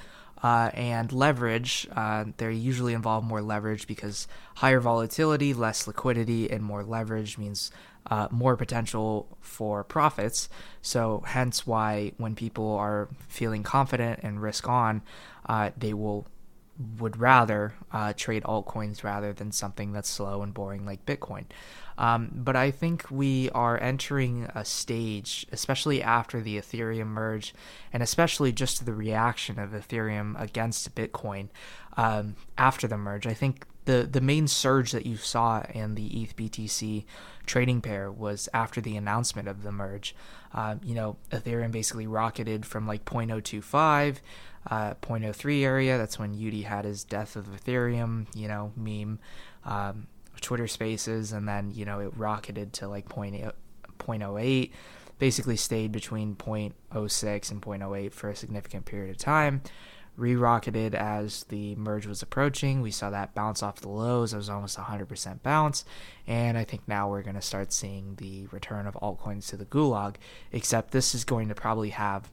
uh, 0.44 0.72
and 0.74 1.12
leverage. 1.12 1.88
Uh, 1.96 2.26
they 2.38 2.54
usually 2.54 2.94
involve 2.94 3.24
more 3.24 3.42
leverage 3.42 3.88
because 3.88 4.28
higher 4.56 4.80
volatility, 4.80 5.54
less 5.54 5.88
liquidity, 5.88 6.50
and 6.50 6.64
more 6.64 6.84
leverage 6.84 7.38
means 7.38 7.72
uh, 8.10 8.28
more 8.32 8.56
potential 8.56 9.38
for 9.42 9.84
profits. 9.84 10.50
So, 10.82 11.24
hence 11.28 11.68
why 11.68 12.14
when 12.18 12.36
people 12.36 12.74
are 12.76 13.10
feeling 13.28 13.64
confident 13.64 14.20
and 14.24 14.42
risk 14.42 14.68
on, 14.68 15.02
uh, 15.48 15.72
they 15.78 15.94
will 15.94 16.28
would 16.98 17.18
rather 17.18 17.74
uh, 17.92 18.14
trade 18.16 18.44
altcoins 18.44 19.04
rather 19.04 19.34
than 19.34 19.52
something 19.52 19.92
that's 19.92 20.10
slow 20.10 20.42
and 20.42 20.54
boring 20.54 20.86
like 20.86 21.06
Bitcoin. 21.06 21.44
Um, 22.00 22.32
but 22.34 22.56
I 22.56 22.72
think 22.72 23.12
we 23.12 23.50
are 23.50 23.78
entering 23.78 24.50
a 24.56 24.64
stage, 24.64 25.46
especially 25.52 26.02
after 26.02 26.40
the 26.40 26.58
Ethereum 26.58 27.08
merge, 27.08 27.54
and 27.92 28.02
especially 28.02 28.54
just 28.54 28.86
the 28.86 28.94
reaction 28.94 29.60
of 29.60 29.72
Ethereum 29.72 30.40
against 30.42 30.96
Bitcoin 30.96 31.50
um, 31.98 32.38
after 32.58 32.88
the 32.88 32.98
merge. 32.98 33.28
I 33.28 33.34
think 33.34 33.66
the 33.84 34.08
the 34.10 34.22
main 34.22 34.48
surge 34.48 34.94
that 34.94 35.06
you 35.06 35.18
saw 35.18 35.62
in 35.74 35.96
the 35.96 36.24
ETH 36.24 36.38
BTC 36.38 37.04
trading 37.46 37.82
pair 37.82 38.10
was 38.10 38.48
after 38.54 38.80
the 38.80 38.96
announcement 38.96 39.50
of 39.50 39.64
the 39.64 39.72
merge. 39.72 40.16
Uh, 40.54 40.76
you 40.82 40.96
know, 40.96 41.18
Ethereum 41.32 41.72
basically 41.72 42.08
rocketed 42.08 42.66
from 42.66 42.88
like 42.88 43.04
0.025, 43.04 44.20
uh, 44.68 44.94
0.03 44.94 45.64
area. 45.64 45.98
That's 45.98 46.18
when 46.18 46.34
Udi 46.34 46.64
had 46.64 46.86
his 46.86 47.04
death 47.04 47.36
of 47.36 47.48
Ethereum, 47.48 48.28
you 48.34 48.48
know, 48.48 48.72
meme. 48.78 49.20
Um, 49.66 50.08
Twitter 50.42 50.68
Spaces, 50.68 51.32
and 51.32 51.48
then 51.48 51.72
you 51.72 51.86
know 51.86 52.00
it 52.00 52.12
rocketed 52.16 52.74
to 52.74 52.88
like 52.88 53.08
0.08, 53.10 54.72
basically 55.20 55.58
stayed 55.58 55.92
between 55.92 56.36
0.06 56.36 57.52
and 57.52 57.62
0.08 57.62 58.14
for 58.14 58.30
a 58.30 58.36
significant 58.36 58.86
period 58.86 59.10
of 59.10 59.18
time. 59.18 59.62
Re-rocketed 60.18 60.96
as 60.96 61.46
the 61.46 61.76
merge 61.76 62.06
was 62.06 62.22
approaching. 62.22 62.82
We 62.82 62.92
saw 62.92 63.10
that 63.10 63.34
bounce 63.34 63.64
off 63.64 63.80
the 63.80 63.88
lows. 63.88 64.34
It 64.34 64.38
was 64.38 64.50
almost 64.50 64.78
100% 64.78 65.42
bounce. 65.44 65.86
And 66.28 66.58
I 66.58 66.66
think 66.66 66.82
now 66.88 67.10
we're 67.10 67.22
going 67.22 67.36
to 67.36 67.42
start 67.42 67.72
seeing 67.72 68.16
the 68.16 68.48
return 68.48 68.86
of 68.86 68.96
altcoins 68.96 69.48
to 69.48 69.56
the 69.56 69.64
gulag, 69.64 70.16
except 70.52 70.92
this 70.92 71.16
is 71.16 71.24
going 71.24 71.48
to 71.48 71.56
probably 71.56 71.92
have 71.92 72.30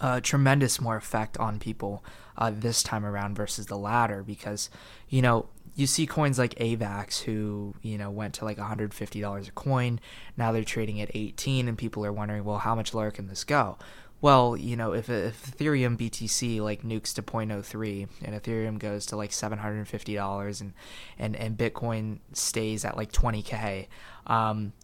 a 0.00 0.20
tremendous 0.20 0.80
more 0.80 0.96
effect 0.96 1.38
on 1.38 1.58
people 1.58 2.04
uh, 2.36 2.50
this 2.54 2.82
time 2.82 3.04
around 3.04 3.36
versus 3.36 3.66
the 3.66 3.76
latter 3.76 4.22
because, 4.22 4.70
you 5.08 5.22
know, 5.22 5.46
you 5.74 5.86
see 5.86 6.06
coins 6.06 6.38
like 6.38 6.54
AVAX 6.56 7.22
who, 7.22 7.74
you 7.82 7.96
know, 7.96 8.10
went 8.10 8.34
to 8.34 8.44
like 8.44 8.58
$150 8.58 9.48
a 9.48 9.50
coin. 9.52 10.00
Now 10.36 10.52
they're 10.52 10.64
trading 10.64 11.00
at 11.00 11.10
18 11.14 11.68
and 11.68 11.78
people 11.78 12.04
are 12.04 12.12
wondering, 12.12 12.44
well, 12.44 12.58
how 12.58 12.74
much 12.74 12.92
lower 12.92 13.10
can 13.10 13.28
this 13.28 13.44
go? 13.44 13.78
Well, 14.20 14.56
you 14.56 14.76
know, 14.76 14.92
if, 14.92 15.08
if 15.08 15.50
Ethereum 15.50 15.96
BTC 15.96 16.60
like 16.60 16.82
nukes 16.82 17.12
to 17.14 17.22
0.03 17.22 18.08
and 18.22 18.40
Ethereum 18.40 18.78
goes 18.78 19.06
to 19.06 19.16
like 19.16 19.30
$750 19.30 20.60
and, 20.60 20.72
and, 21.18 21.36
and 21.36 21.58
Bitcoin 21.58 22.18
stays 22.32 22.84
at 22.84 22.96
like 22.96 23.10
20K, 23.10 23.88
um, 24.28 24.74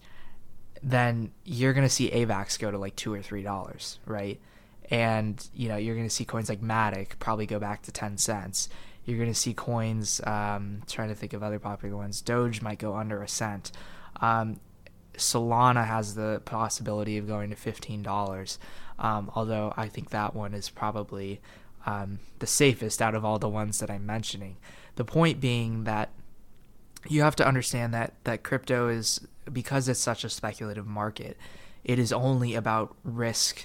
then 0.83 1.33
you're 1.45 1.73
going 1.73 1.87
to 1.87 1.93
see 1.93 2.11
AVAX 2.11 2.59
go 2.59 2.71
to 2.71 2.79
like 2.79 2.97
2 2.97 3.15
or 3.15 3.19
$3, 3.19 3.99
right? 4.07 4.41
And, 4.90 5.47
you 5.54 5.68
know, 5.68 5.76
you're 5.76 5.95
going 5.95 6.09
to 6.09 6.14
see 6.14 6.25
coins 6.25 6.49
like 6.49 6.61
Matic 6.61 7.18
probably 7.18 7.47
go 7.47 7.59
back 7.59 7.83
to 7.83 7.92
10 7.92 8.18
cents 8.18 8.68
you're 9.09 9.16
going 9.16 9.33
to 9.33 9.35
see 9.35 9.54
coins. 9.54 10.21
Um, 10.25 10.83
trying 10.87 11.09
to 11.09 11.14
think 11.14 11.33
of 11.33 11.42
other 11.42 11.59
popular 11.59 11.97
ones. 11.97 12.21
Doge 12.21 12.61
might 12.61 12.78
go 12.78 12.95
under 12.95 13.23
a 13.23 13.28
cent. 13.28 13.73
Um, 14.21 14.61
Solana 15.14 15.87
has 15.87 16.14
the 16.14 16.42
possibility 16.45 17.16
of 17.16 17.26
going 17.26 17.49
to 17.49 17.57
fifteen 17.57 18.02
dollars, 18.02 18.59
um, 18.99 19.30
although 19.35 19.73
I 19.78 19.88
think 19.88 20.11
that 20.11 20.35
one 20.35 20.52
is 20.52 20.68
probably 20.68 21.40
um, 21.87 22.18
the 22.38 22.47
safest 22.47 23.00
out 23.00 23.14
of 23.14 23.25
all 23.25 23.38
the 23.38 23.49
ones 23.49 23.80
that 23.80 23.90
I'm 23.90 24.04
mentioning. 24.04 24.57
The 24.97 25.07
point 25.07 25.40
being 25.40 25.85
that 25.85 26.11
you 27.09 27.23
have 27.23 27.37
to 27.37 27.47
understand 27.47 27.95
that 27.95 28.12
that 28.25 28.42
crypto 28.42 28.88
is 28.88 29.26
because 29.50 29.88
it's 29.88 29.99
such 29.99 30.23
a 30.23 30.28
speculative 30.28 30.87
market. 30.87 31.38
It 31.83 31.99
is 31.99 32.12
only 32.12 32.54
about 32.54 32.95
risk 33.02 33.64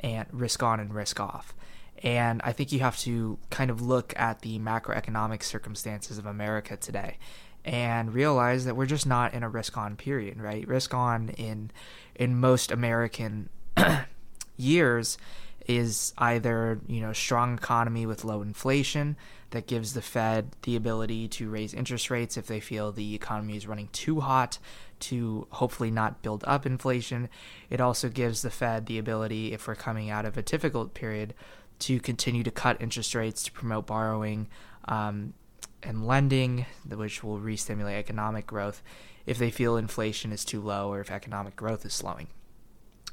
and 0.00 0.26
risk 0.32 0.62
on 0.62 0.80
and 0.80 0.94
risk 0.94 1.20
off. 1.20 1.54
And 2.02 2.40
I 2.44 2.52
think 2.52 2.72
you 2.72 2.80
have 2.80 2.98
to 3.00 3.38
kind 3.50 3.70
of 3.70 3.80
look 3.80 4.12
at 4.16 4.42
the 4.42 4.58
macroeconomic 4.58 5.42
circumstances 5.42 6.18
of 6.18 6.26
America 6.26 6.76
today 6.76 7.16
and 7.64 8.14
realize 8.14 8.64
that 8.64 8.76
we're 8.76 8.86
just 8.86 9.06
not 9.06 9.34
in 9.34 9.42
a 9.42 9.48
risk 9.48 9.76
on 9.76 9.96
period, 9.96 10.40
right? 10.40 10.66
Risk 10.68 10.94
on 10.94 11.30
in 11.30 11.70
in 12.14 12.38
most 12.38 12.70
American 12.70 13.48
years 14.56 15.18
is 15.68 16.14
either, 16.18 16.80
you 16.86 17.00
know, 17.00 17.12
strong 17.12 17.54
economy 17.54 18.06
with 18.06 18.24
low 18.24 18.42
inflation 18.42 19.16
that 19.50 19.66
gives 19.66 19.94
the 19.94 20.02
Fed 20.02 20.54
the 20.62 20.76
ability 20.76 21.28
to 21.28 21.48
raise 21.48 21.74
interest 21.74 22.10
rates 22.10 22.36
if 22.36 22.46
they 22.46 22.60
feel 22.60 22.92
the 22.92 23.14
economy 23.14 23.56
is 23.56 23.66
running 23.66 23.88
too 23.92 24.20
hot 24.20 24.58
to 24.98 25.46
hopefully 25.50 25.90
not 25.90 26.22
build 26.22 26.44
up 26.46 26.66
inflation. 26.66 27.28
It 27.70 27.80
also 27.80 28.08
gives 28.08 28.42
the 28.42 28.50
Fed 28.50 28.86
the 28.86 28.98
ability 28.98 29.52
if 29.52 29.66
we're 29.66 29.74
coming 29.74 30.10
out 30.10 30.24
of 30.24 30.36
a 30.36 30.42
difficult 30.42 30.94
period 30.94 31.34
to 31.80 32.00
continue 32.00 32.42
to 32.42 32.50
cut 32.50 32.80
interest 32.80 33.14
rates 33.14 33.42
to 33.44 33.52
promote 33.52 33.86
borrowing 33.86 34.48
um, 34.86 35.34
and 35.82 36.06
lending, 36.06 36.66
which 36.88 37.22
will 37.22 37.38
re-stimulate 37.38 37.96
economic 37.96 38.46
growth 38.46 38.82
if 39.26 39.38
they 39.38 39.50
feel 39.50 39.76
inflation 39.76 40.32
is 40.32 40.44
too 40.44 40.60
low 40.60 40.90
or 40.92 41.00
if 41.00 41.10
economic 41.10 41.56
growth 41.56 41.84
is 41.84 41.92
slowing. 41.92 42.28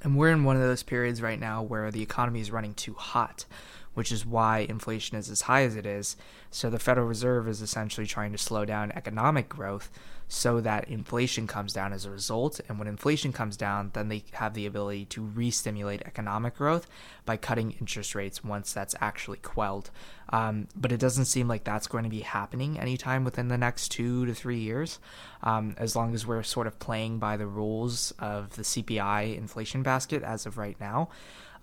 And 0.04 0.18
we're 0.18 0.32
in 0.32 0.44
one 0.44 0.58
of 0.58 0.62
those 0.62 0.84
periods 0.84 1.22
right 1.22 1.40
now 1.40 1.64
where 1.64 1.90
the 1.90 2.02
economy 2.02 2.42
is 2.42 2.52
running 2.52 2.74
too 2.74 2.94
hot, 2.94 3.46
which 3.94 4.12
is 4.12 4.26
why 4.26 4.60
inflation 4.60 5.18
is 5.18 5.30
as 5.30 5.42
high 5.42 5.64
as 5.64 5.76
it 5.76 5.86
is. 5.86 6.16
So 6.50 6.70
the 6.70 6.80
Federal 6.80 7.08
Reserve 7.08 7.48
is 7.48 7.62
essentially 7.62 8.08
trying 8.08 8.32
to 8.32 8.38
slow 8.38 8.66
down 8.66 8.92
economic 8.92 9.50
growth 9.50 9.90
so 10.28 10.62
that 10.62 10.88
inflation 10.88 11.46
comes 11.46 11.74
down 11.74 11.94
as 11.94 12.06
a 12.06 12.10
result. 12.10 12.60
And 12.68 12.80
when 12.80 12.88
inflation 12.88 13.32
comes 13.32 13.56
down, 13.56 13.92
then 13.94 14.08
they 14.10 14.24
have 14.34 14.54
the 14.54 14.66
ability 14.66 15.06
to 15.06 15.22
re 15.22 15.52
stimulate 15.52 16.02
economic 16.06 16.56
growth 16.56 16.88
by 17.26 17.38
cutting 17.38 17.72
interest 17.80 18.16
rates 18.16 18.44
once 18.44 18.74
that's 18.74 18.96
actually 19.00 19.38
quelled. 19.38 19.92
Um, 20.30 20.68
but 20.76 20.92
it 20.92 21.00
doesn't 21.00 21.26
seem 21.26 21.48
like 21.48 21.64
that's 21.64 21.88
going 21.88 22.04
to 22.04 22.10
be 22.10 22.22
happening 22.22 22.80
anytime 22.80 23.24
within 23.24 23.50
the 23.50 23.58
next 23.58 23.90
two 23.90 24.26
to 24.26 24.34
three 24.34 24.60
years, 24.60 25.00
um, 25.44 25.76
as 25.78 25.96
long 25.96 26.16
as 26.16 26.26
we're 26.26 26.44
sort 26.44 26.66
of 26.66 26.80
playing 26.80 27.20
by 27.20 27.38
the 27.38 27.48
rules 27.48 28.12
of 28.18 28.56
the 28.56 28.64
CPI 28.64 29.38
inflation 29.38 29.84
basket 29.84 30.24
as 30.24 30.46
of 30.48 30.58
right 30.58 30.80
now. 30.80 31.10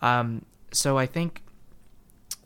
Um, 0.01 0.45
so 0.73 0.97
I 0.97 1.07
think 1.07 1.43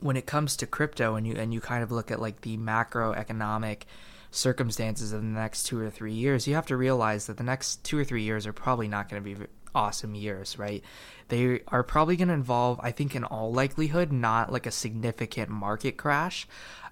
when 0.04 0.18
it 0.18 0.26
comes 0.26 0.54
to 0.54 0.66
crypto 0.66 1.14
and 1.14 1.26
you 1.26 1.34
and 1.34 1.54
you 1.54 1.62
kind 1.62 1.82
of 1.82 1.90
look 1.90 2.11
at 2.11 2.20
like 2.20 2.42
the 2.42 2.58
macroeconomic 2.58 3.84
circumstances 4.30 5.14
of 5.14 5.23
the 5.23 5.26
next 5.26 5.62
two 5.62 5.80
or 5.80 5.88
three 5.88 6.12
years, 6.12 6.46
you 6.46 6.54
have 6.54 6.66
to 6.66 6.76
realize 6.76 7.26
that 7.26 7.38
the 7.38 7.42
next 7.42 7.82
two 7.84 7.99
or 7.99 8.04
three 8.04 8.23
years 8.23 8.46
are 8.46 8.52
probably 8.52 8.87
not 8.87 9.08
going 9.08 9.25
to 9.25 9.34
be 9.34 9.46
awesome 9.75 10.14
years, 10.14 10.58
right? 10.58 10.84
They 11.28 11.62
are 11.68 11.82
probably 11.82 12.16
going 12.16 12.28
to 12.28 12.34
involve, 12.34 12.78
I 12.82 12.90
think, 12.90 13.16
in 13.16 13.25
all 13.25 13.50
likelihood, 13.50 14.12
not 14.12 14.52
like 14.52 14.66
a 14.66 14.70
significant 14.70 15.49
market 15.49 15.96
crash, 15.96 16.46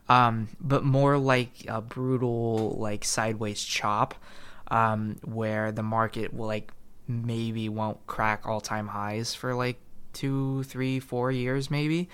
um, 0.09 0.49
but 0.59 0.83
more 0.83 1.19
like 1.19 1.67
a 1.69 1.83
brutal, 1.83 2.77
like 2.79 3.05
sideways 3.05 3.63
chop, 3.63 4.15
um, 4.69 5.17
where 5.23 5.71
the 5.71 5.83
market 5.83 6.33
will 6.33 6.47
like 6.47 6.73
maybe 7.07 7.69
won't 7.69 8.07
crack 8.07 8.47
all 8.47 8.63
time 8.63 8.89
highs 8.89 9.35
for 9.35 9.55
like 9.55 9.77
two, 10.15 10.63
three, 10.63 10.99
four 10.99 11.31
years, 11.31 11.71
maybe. 11.71 12.09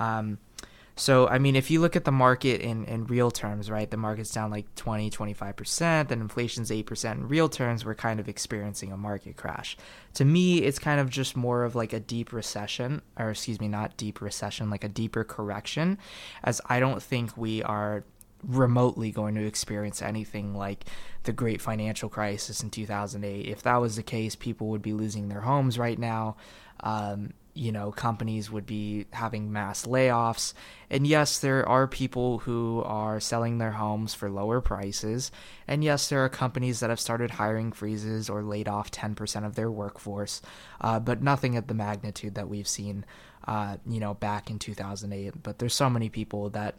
Um, 0.00 0.38
so, 0.96 1.28
I 1.28 1.38
mean, 1.38 1.56
if 1.56 1.70
you 1.70 1.80
look 1.80 1.96
at 1.96 2.04
the 2.04 2.12
market 2.12 2.60
in, 2.60 2.84
in 2.84 3.06
real 3.06 3.30
terms, 3.30 3.70
right, 3.70 3.90
the 3.90 3.96
market's 3.96 4.32
down 4.32 4.50
like 4.50 4.74
20, 4.74 5.08
25%, 5.08 6.08
then 6.08 6.20
inflation's 6.20 6.70
8%. 6.70 7.12
In 7.12 7.26
real 7.26 7.48
terms, 7.48 7.86
we're 7.86 7.94
kind 7.94 8.20
of 8.20 8.28
experiencing 8.28 8.92
a 8.92 8.98
market 8.98 9.36
crash. 9.36 9.78
To 10.14 10.26
me, 10.26 10.58
it's 10.58 10.78
kind 10.78 11.00
of 11.00 11.08
just 11.08 11.36
more 11.36 11.64
of 11.64 11.74
like 11.74 11.94
a 11.94 12.00
deep 12.00 12.34
recession, 12.34 13.00
or 13.18 13.30
excuse 13.30 13.58
me, 13.60 13.66
not 13.66 13.96
deep 13.96 14.20
recession, 14.20 14.68
like 14.68 14.84
a 14.84 14.88
deeper 14.88 15.24
correction, 15.24 15.96
as 16.44 16.60
I 16.68 16.80
don't 16.80 17.02
think 17.02 17.34
we 17.34 17.62
are 17.62 18.04
remotely 18.46 19.10
going 19.10 19.34
to 19.36 19.46
experience 19.46 20.02
anything 20.02 20.54
like 20.54 20.84
the 21.22 21.32
great 21.32 21.62
financial 21.62 22.10
crisis 22.10 22.62
in 22.62 22.68
2008. 22.68 23.46
If 23.46 23.62
that 23.62 23.76
was 23.76 23.96
the 23.96 24.02
case, 24.02 24.36
people 24.36 24.68
would 24.68 24.82
be 24.82 24.92
losing 24.92 25.28
their 25.28 25.40
homes 25.40 25.78
right 25.78 25.98
now. 25.98 26.36
Um, 26.80 27.32
you 27.54 27.72
know, 27.72 27.90
companies 27.90 28.50
would 28.50 28.66
be 28.66 29.06
having 29.12 29.52
mass 29.52 29.86
layoffs. 29.86 30.54
And 30.88 31.06
yes, 31.06 31.38
there 31.38 31.68
are 31.68 31.86
people 31.86 32.38
who 32.38 32.82
are 32.84 33.20
selling 33.20 33.58
their 33.58 33.72
homes 33.72 34.14
for 34.14 34.30
lower 34.30 34.60
prices. 34.60 35.30
And 35.66 35.82
yes, 35.82 36.08
there 36.08 36.24
are 36.24 36.28
companies 36.28 36.80
that 36.80 36.90
have 36.90 37.00
started 37.00 37.32
hiring 37.32 37.72
freezes 37.72 38.30
or 38.30 38.42
laid 38.42 38.68
off 38.68 38.90
10% 38.90 39.44
of 39.44 39.54
their 39.54 39.70
workforce, 39.70 40.42
uh, 40.80 41.00
but 41.00 41.22
nothing 41.22 41.56
at 41.56 41.68
the 41.68 41.74
magnitude 41.74 42.36
that 42.36 42.48
we've 42.48 42.68
seen, 42.68 43.04
uh, 43.46 43.76
you 43.86 44.00
know, 44.00 44.14
back 44.14 44.50
in 44.50 44.58
2008. 44.58 45.42
But 45.42 45.58
there's 45.58 45.74
so 45.74 45.90
many 45.90 46.08
people 46.08 46.50
that, 46.50 46.76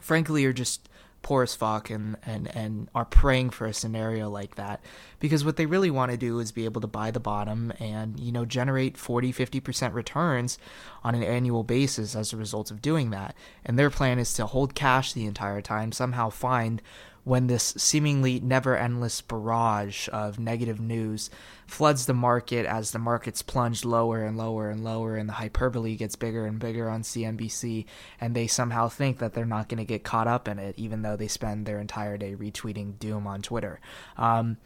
frankly, 0.00 0.44
are 0.44 0.52
just 0.52 0.88
poor 1.22 1.42
as 1.42 1.54
fuck 1.54 1.90
and, 1.90 2.16
and, 2.24 2.54
and 2.56 2.88
are 2.94 3.04
praying 3.04 3.50
for 3.50 3.66
a 3.66 3.74
scenario 3.74 4.28
like 4.30 4.54
that. 4.54 4.82
Because 5.18 5.44
what 5.44 5.56
they 5.56 5.66
really 5.66 5.90
want 5.90 6.10
to 6.10 6.16
do 6.16 6.38
is 6.38 6.52
be 6.52 6.64
able 6.64 6.80
to 6.80 6.86
buy 6.86 7.10
the 7.10 7.20
bottom 7.20 7.72
and 7.78 8.18
you 8.18 8.32
know 8.32 8.44
generate 8.44 8.96
40 8.96 9.32
50% 9.32 9.92
returns 9.92 10.58
on 11.04 11.14
an 11.14 11.22
annual 11.22 11.62
basis 11.62 12.14
as 12.14 12.32
a 12.32 12.36
result 12.36 12.70
of 12.70 12.82
doing 12.82 13.10
that. 13.10 13.34
And 13.64 13.78
their 13.78 13.90
plan 13.90 14.18
is 14.18 14.32
to 14.34 14.46
hold 14.46 14.74
cash 14.74 15.12
the 15.12 15.26
entire 15.26 15.60
time 15.60 15.92
somehow 15.92 16.30
find 16.30 16.82
when 17.30 17.46
this 17.46 17.74
seemingly 17.76 18.40
never 18.40 18.76
endless 18.76 19.20
barrage 19.20 20.08
of 20.12 20.40
negative 20.40 20.80
news 20.80 21.30
floods 21.64 22.06
the 22.06 22.12
market 22.12 22.66
as 22.66 22.90
the 22.90 22.98
markets 22.98 23.40
plunge 23.40 23.84
lower 23.84 24.24
and 24.24 24.36
lower 24.36 24.68
and 24.68 24.82
lower 24.82 25.14
and 25.14 25.28
the 25.28 25.34
hyperbole 25.34 25.94
gets 25.94 26.16
bigger 26.16 26.44
and 26.44 26.58
bigger 26.58 26.90
on 26.90 27.02
CNBC 27.02 27.84
and 28.20 28.34
they 28.34 28.48
somehow 28.48 28.88
think 28.88 29.18
that 29.18 29.32
they're 29.32 29.44
not 29.44 29.68
going 29.68 29.78
to 29.78 29.84
get 29.84 30.02
caught 30.02 30.26
up 30.26 30.48
in 30.48 30.58
it 30.58 30.74
even 30.76 31.02
though 31.02 31.14
they 31.14 31.28
spend 31.28 31.66
their 31.66 31.78
entire 31.78 32.18
day 32.18 32.34
retweeting 32.34 32.98
doom 32.98 33.28
on 33.28 33.42
Twitter. 33.42 33.78
Um, 34.16 34.56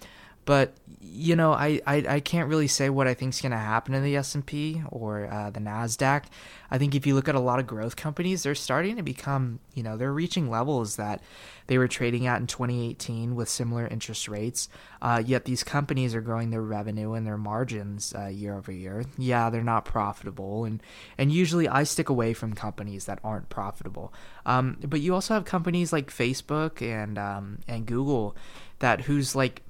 but 0.45 0.75
you 1.15 1.37
know, 1.37 1.53
I, 1.53 1.81
I, 1.87 2.05
I 2.09 2.21
can't 2.21 2.49
really 2.49 2.67
say 2.67 2.91
what 2.91 3.07
I 3.07 3.15
think 3.15 3.35
is 3.35 3.41
going 3.41 3.53
to 3.53 3.59
happen 3.59 3.95
in 3.95 4.03
the 4.03 4.17
S 4.17 4.35
and 4.35 4.45
P 4.45 4.83
or 4.91 5.33
uh, 5.33 5.51
the 5.51 5.61
Nasdaq. 5.61 6.25
I 6.73 6.79
think 6.79 6.97
if 6.97 7.07
you 7.07 7.15
look 7.15 7.29
at 7.29 7.37
a 7.37 7.41
lot 7.41 7.61
of 7.61 7.69
growth 7.69 7.95
companies, 7.95 8.43
they're 8.43 8.57
starting 8.57 8.97
to 8.97 9.03
become, 9.03 9.61
you 9.75 9.85
know, 9.85 9.97
they're 9.97 10.13
reaching 10.13 10.51
levels 10.51 10.97
that 10.97 11.23
they 11.69 11.79
were 11.79 11.87
trading 11.87 12.27
at 12.27 12.41
in 12.41 12.49
2018 12.49 13.37
with 13.37 13.49
similar 13.49 13.87
interest 13.87 14.27
rates. 14.27 14.69
Uh, 15.01 15.23
yet 15.25 15.45
these 15.45 15.63
companies 15.63 16.17
are 16.17 16.21
growing 16.21 16.51
their 16.51 16.63
revenue 16.63 17.13
and 17.13 17.25
their 17.25 17.39
margins 17.39 18.13
uh, 18.19 18.27
year 18.27 18.57
over 18.57 18.73
year. 18.73 19.05
Yeah, 19.17 19.51
they're 19.51 19.63
not 19.63 19.85
profitable, 19.85 20.65
and 20.65 20.83
and 21.17 21.31
usually 21.31 21.69
I 21.69 21.85
stick 21.85 22.09
away 22.09 22.35
from 22.35 22.55
companies 22.55 23.05
that 23.05 23.21
aren't 23.23 23.51
profitable. 23.51 24.13
Um, 24.47 24.79
but 24.85 25.01
you 25.01 25.15
also 25.15 25.35
have 25.35 25.45
companies 25.45 25.93
like 25.93 26.11
Facebook 26.11 26.83
and 26.83 27.19
um, 27.19 27.61
and 27.69 27.87
Google 27.87 28.37
that 28.81 29.03
whose 29.03 29.37
like 29.37 29.63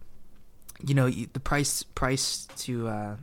you 0.86 0.94
know 0.94 1.08
the 1.08 1.40
price 1.40 1.82
price 1.82 2.46
to 2.58 2.88
uh, 2.88 3.16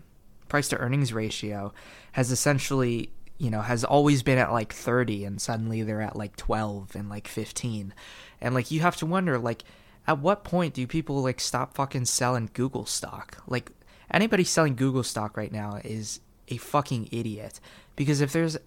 price 0.50 0.70
to 0.70 0.78
earnings 0.78 1.14
ratio 1.14 1.74
has 2.14 2.32
essentially 2.32 3.12
you 3.38 3.50
know 3.50 3.62
has 3.62 3.84
always 3.84 4.24
been 4.24 4.38
at 4.38 4.52
like 4.52 4.74
30 4.74 5.26
and 5.26 5.42
suddenly 5.42 5.82
they're 5.84 6.02
at 6.02 6.16
like 6.16 6.36
12 6.36 6.96
and 6.96 7.10
like 7.10 7.28
15 7.28 7.94
and 8.42 8.54
like 8.54 8.72
you 8.72 8.82
have 8.82 8.98
to 8.98 9.06
wonder 9.06 9.38
like 9.38 9.64
at 10.08 10.20
what 10.20 10.44
point 10.44 10.74
do 10.74 10.86
people 10.88 11.22
like 11.22 11.40
stop 11.40 11.76
fucking 11.76 12.06
selling 12.06 12.50
google 12.54 12.86
stock? 12.86 13.38
Like 13.48 13.72
anybody 14.12 14.44
selling 14.44 14.76
google 14.76 15.04
stock 15.04 15.38
right 15.38 15.52
now 15.52 15.80
is 15.84 16.20
a 16.48 16.58
fucking 16.58 17.10
idiot. 17.12 17.60
Because 17.96 18.22
if 18.22 18.34
there's 18.34 18.58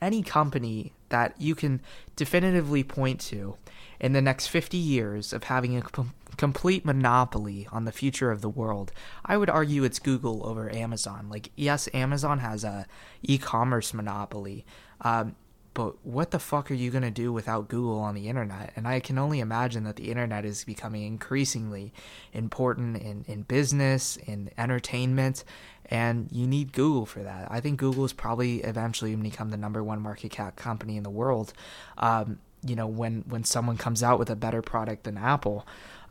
any 0.00 0.22
company 0.22 0.92
that 1.10 1.34
you 1.38 1.54
can 1.54 1.80
definitively 2.16 2.82
point 2.82 3.20
to 3.20 3.56
in 4.00 4.12
the 4.12 4.22
next 4.22 4.46
50 4.46 4.76
years 4.76 5.32
of 5.32 5.44
having 5.44 5.76
a 5.76 5.82
com- 5.82 6.14
complete 6.36 6.84
monopoly 6.84 7.68
on 7.70 7.84
the 7.84 7.92
future 7.92 8.30
of 8.30 8.40
the 8.40 8.48
world, 8.48 8.92
I 9.24 9.36
would 9.36 9.50
argue 9.50 9.84
it's 9.84 9.98
Google 9.98 10.46
over 10.46 10.74
Amazon. 10.74 11.28
Like, 11.28 11.50
yes, 11.54 11.88
Amazon 11.92 12.38
has 12.38 12.64
a 12.64 12.86
e-commerce 13.22 13.92
monopoly, 13.92 14.64
um, 15.02 15.36
but 15.72 16.04
what 16.04 16.32
the 16.32 16.38
fuck 16.38 16.70
are 16.70 16.74
you 16.74 16.90
going 16.90 17.02
to 17.02 17.10
do 17.10 17.32
without 17.32 17.68
Google 17.68 17.98
on 18.00 18.14
the 18.14 18.28
internet? 18.28 18.72
And 18.74 18.88
I 18.88 19.00
can 19.00 19.18
only 19.18 19.40
imagine 19.40 19.84
that 19.84 19.96
the 19.96 20.10
internet 20.10 20.44
is 20.44 20.64
becoming 20.64 21.04
increasingly 21.04 21.92
important 22.32 22.96
in, 22.96 23.24
in 23.28 23.42
business, 23.42 24.16
in 24.16 24.50
entertainment, 24.58 25.44
and 25.86 26.28
you 26.32 26.46
need 26.46 26.72
Google 26.72 27.06
for 27.06 27.22
that. 27.22 27.48
I 27.50 27.60
think 27.60 27.78
Google 27.78 28.04
is 28.04 28.12
probably 28.12 28.58
eventually 28.62 29.12
going 29.12 29.22
to 29.22 29.30
become 29.30 29.50
the 29.50 29.56
number 29.56 29.82
one 29.82 30.00
market 30.00 30.30
cap 30.30 30.56
company 30.56 30.96
in 30.96 31.02
the 31.02 31.10
world. 31.10 31.52
Um, 31.98 32.40
you 32.64 32.76
know, 32.76 32.86
when 32.86 33.24
when 33.28 33.44
someone 33.44 33.76
comes 33.76 34.02
out 34.02 34.18
with 34.18 34.28
a 34.30 34.36
better 34.36 34.62
product 34.62 35.04
than 35.04 35.16
Apple. 35.16 35.66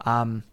Um, 0.06 0.44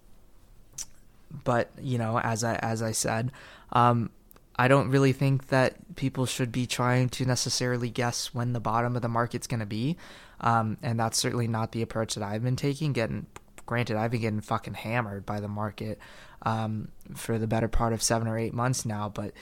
but 1.44 1.70
you 1.80 1.98
know, 1.98 2.18
as 2.18 2.44
I 2.44 2.56
as 2.56 2.82
I 2.82 2.92
said, 2.92 3.32
um, 3.72 4.10
I 4.58 4.68
don't 4.68 4.90
really 4.90 5.12
think 5.12 5.48
that 5.48 5.96
people 5.96 6.24
should 6.24 6.50
be 6.50 6.66
trying 6.66 7.10
to 7.10 7.26
necessarily 7.26 7.90
guess 7.90 8.34
when 8.34 8.52
the 8.54 8.60
bottom 8.60 8.96
of 8.96 9.02
the 9.02 9.08
market's 9.08 9.46
going 9.46 9.60
to 9.60 9.66
be, 9.66 9.96
um, 10.40 10.78
and 10.82 10.98
that's 10.98 11.18
certainly 11.18 11.46
not 11.46 11.72
the 11.72 11.82
approach 11.82 12.14
that 12.14 12.24
I've 12.24 12.42
been 12.42 12.56
taking. 12.56 12.92
Getting 12.92 13.26
granted, 13.66 13.96
I've 13.96 14.10
been 14.10 14.22
getting 14.22 14.40
fucking 14.40 14.74
hammered 14.74 15.26
by 15.26 15.40
the 15.40 15.48
market 15.48 15.98
um, 16.42 16.88
for 17.14 17.38
the 17.38 17.46
better 17.46 17.68
part 17.68 17.92
of 17.92 18.02
seven 18.02 18.26
or 18.26 18.38
eight 18.38 18.54
months 18.54 18.86
now. 18.86 19.10
But 19.10 19.32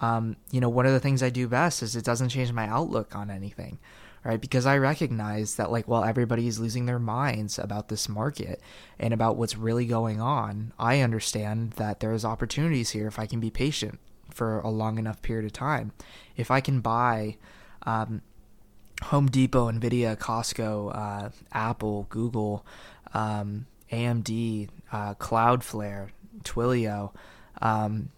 um, 0.00 0.36
you 0.50 0.60
know, 0.60 0.70
one 0.70 0.86
of 0.86 0.92
the 0.92 1.00
things 1.00 1.22
I 1.22 1.30
do 1.30 1.48
best 1.48 1.82
is 1.82 1.94
it 1.94 2.04
doesn't 2.04 2.30
change 2.30 2.50
my 2.52 2.66
outlook 2.66 3.14
on 3.14 3.30
anything, 3.30 3.78
right? 4.24 4.40
Because 4.40 4.64
I 4.64 4.78
recognize 4.78 5.56
that 5.56 5.70
like 5.70 5.86
while 5.86 6.04
everybody 6.04 6.48
is 6.48 6.58
losing 6.58 6.86
their 6.86 6.98
minds 6.98 7.58
about 7.58 7.88
this 7.88 8.08
market 8.08 8.60
and 8.98 9.12
about 9.12 9.36
what's 9.36 9.56
really 9.56 9.84
going 9.84 10.18
on, 10.18 10.72
I 10.78 11.00
understand 11.00 11.72
that 11.72 12.00
there's 12.00 12.24
opportunities 12.24 12.90
here 12.90 13.06
if 13.06 13.18
I 13.18 13.26
can 13.26 13.38
be 13.38 13.50
patient 13.50 13.98
for 14.32 14.60
a 14.60 14.68
long 14.68 14.98
enough 14.98 15.22
period 15.22 15.44
of 15.44 15.52
time. 15.52 15.92
If 16.36 16.50
I 16.50 16.60
can 16.60 16.80
buy 16.80 17.36
um, 17.84 18.22
Home 19.04 19.26
Depot, 19.26 19.70
Nvidia, 19.70 20.16
Costco, 20.16 20.94
uh, 20.94 21.30
Apple, 21.52 22.06
Google, 22.08 22.64
um, 23.14 23.66
AMD, 23.90 24.68
uh, 24.90 25.14
Cloudflare, 25.14 26.08
Twilio, 26.44 27.12
um, 27.60 28.10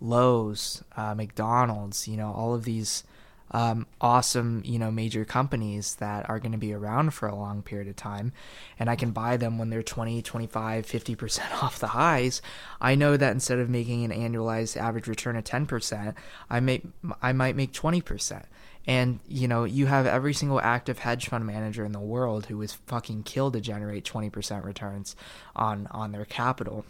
Lowe's, 0.00 0.82
uh, 0.96 1.14
McDonald's, 1.14 2.06
you 2.08 2.16
know, 2.16 2.32
all 2.32 2.54
of 2.54 2.64
these 2.64 3.04
um, 3.50 3.86
awesome, 4.00 4.62
you 4.64 4.78
know, 4.78 4.90
major 4.90 5.24
companies 5.24 5.96
that 5.96 6.28
are 6.28 6.38
going 6.38 6.52
to 6.52 6.58
be 6.58 6.72
around 6.72 7.10
for 7.12 7.28
a 7.28 7.34
long 7.34 7.62
period 7.62 7.88
of 7.88 7.96
time, 7.96 8.32
and 8.78 8.88
I 8.88 8.96
can 8.96 9.10
buy 9.10 9.36
them 9.36 9.58
when 9.58 9.70
they're 9.70 9.82
20, 9.82 10.22
25, 10.22 10.86
50% 10.86 11.52
off 11.62 11.78
the 11.78 11.88
highs, 11.88 12.42
I 12.80 12.94
know 12.94 13.16
that 13.16 13.32
instead 13.32 13.58
of 13.58 13.68
making 13.68 14.04
an 14.04 14.12
annualized 14.12 14.76
average 14.76 15.06
return 15.06 15.36
of 15.36 15.44
10%, 15.44 16.14
I 16.48 16.60
may 16.60 16.82
I 17.20 17.32
might 17.32 17.56
make 17.56 17.72
20%. 17.72 18.44
And 18.86 19.20
you 19.28 19.46
know, 19.46 19.64
you 19.64 19.86
have 19.86 20.06
every 20.06 20.32
single 20.32 20.60
active 20.60 21.00
hedge 21.00 21.28
fund 21.28 21.46
manager 21.46 21.84
in 21.84 21.92
the 21.92 22.00
world 22.00 22.46
who 22.46 22.62
is 22.62 22.72
fucking 22.72 23.24
killed 23.24 23.52
to 23.52 23.60
generate 23.60 24.04
20% 24.04 24.64
returns 24.64 25.16
on 25.54 25.86
on 25.90 26.12
their 26.12 26.24
capital 26.24 26.84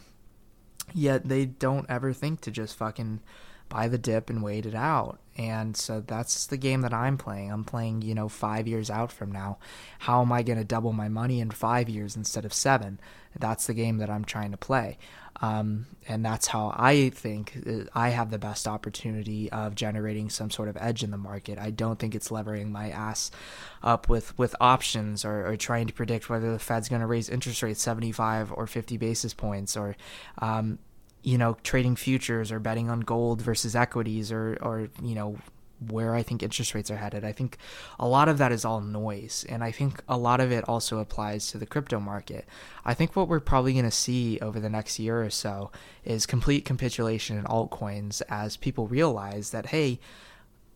Yet 0.94 1.28
they 1.28 1.46
don't 1.46 1.86
ever 1.88 2.12
think 2.12 2.40
to 2.42 2.50
just 2.50 2.76
fucking 2.76 3.20
buy 3.70 3.88
the 3.88 3.96
dip 3.96 4.28
and 4.28 4.42
wait 4.42 4.66
it 4.66 4.74
out. 4.74 5.18
And 5.38 5.74
so 5.74 6.00
that's 6.06 6.46
the 6.46 6.58
game 6.58 6.82
that 6.82 6.92
I'm 6.92 7.16
playing. 7.16 7.50
I'm 7.50 7.64
playing, 7.64 8.02
you 8.02 8.14
know, 8.14 8.28
five 8.28 8.68
years 8.68 8.90
out 8.90 9.10
from 9.10 9.32
now. 9.32 9.56
How 10.00 10.20
am 10.20 10.32
I 10.32 10.42
going 10.42 10.58
to 10.58 10.64
double 10.64 10.92
my 10.92 11.08
money 11.08 11.40
in 11.40 11.50
five 11.50 11.88
years 11.88 12.14
instead 12.14 12.44
of 12.44 12.52
seven? 12.52 13.00
That's 13.38 13.66
the 13.66 13.72
game 13.72 13.98
that 13.98 14.10
I'm 14.10 14.24
trying 14.26 14.50
to 14.50 14.58
play. 14.58 14.98
Um, 15.42 15.86
and 16.06 16.22
that's 16.22 16.48
how 16.48 16.74
I 16.76 17.08
think 17.08 17.62
uh, 17.66 17.84
I 17.94 18.10
have 18.10 18.30
the 18.30 18.38
best 18.38 18.68
opportunity 18.68 19.50
of 19.50 19.74
generating 19.74 20.28
some 20.28 20.50
sort 20.50 20.68
of 20.68 20.76
edge 20.78 21.02
in 21.02 21.10
the 21.10 21.16
market. 21.16 21.58
I 21.58 21.70
don't 21.70 21.98
think 21.98 22.14
it's 22.14 22.30
levering 22.30 22.70
my 22.70 22.90
ass 22.90 23.30
up 23.82 24.10
with, 24.10 24.36
with 24.38 24.54
options 24.60 25.24
or, 25.24 25.46
or 25.46 25.56
trying 25.56 25.86
to 25.86 25.94
predict 25.94 26.28
whether 26.28 26.52
the 26.52 26.58
Fed's 26.58 26.90
going 26.90 27.00
to 27.00 27.06
raise 27.06 27.30
interest 27.30 27.62
rates 27.62 27.80
75 27.80 28.52
or 28.52 28.66
50 28.66 28.98
basis 28.98 29.32
points 29.32 29.76
or, 29.78 29.96
um, 30.38 30.78
you 31.22 31.38
know, 31.38 31.56
trading 31.62 31.96
futures 31.96 32.50
or 32.50 32.58
betting 32.58 32.88
on 32.90 33.00
gold 33.00 33.42
versus 33.42 33.76
equities 33.76 34.32
or, 34.32 34.58
or, 34.60 34.88
you 35.02 35.14
know, 35.14 35.36
where 35.88 36.14
I 36.14 36.22
think 36.22 36.42
interest 36.42 36.74
rates 36.74 36.90
are 36.90 36.96
headed. 36.96 37.24
I 37.24 37.32
think 37.32 37.56
a 37.98 38.06
lot 38.06 38.28
of 38.28 38.38
that 38.38 38.52
is 38.52 38.64
all 38.64 38.80
noise. 38.80 39.46
And 39.48 39.64
I 39.64 39.70
think 39.70 40.02
a 40.08 40.18
lot 40.18 40.40
of 40.40 40.52
it 40.52 40.68
also 40.68 40.98
applies 40.98 41.50
to 41.50 41.58
the 41.58 41.66
crypto 41.66 41.98
market. 41.98 42.46
I 42.84 42.94
think 42.94 43.16
what 43.16 43.28
we're 43.28 43.40
probably 43.40 43.72
going 43.72 43.84
to 43.86 43.90
see 43.90 44.38
over 44.40 44.60
the 44.60 44.68
next 44.68 44.98
year 44.98 45.22
or 45.22 45.30
so 45.30 45.70
is 46.04 46.26
complete 46.26 46.64
capitulation 46.64 47.38
in 47.38 47.44
altcoins 47.44 48.20
as 48.28 48.56
people 48.56 48.88
realize 48.88 49.50
that, 49.50 49.66
hey, 49.66 50.00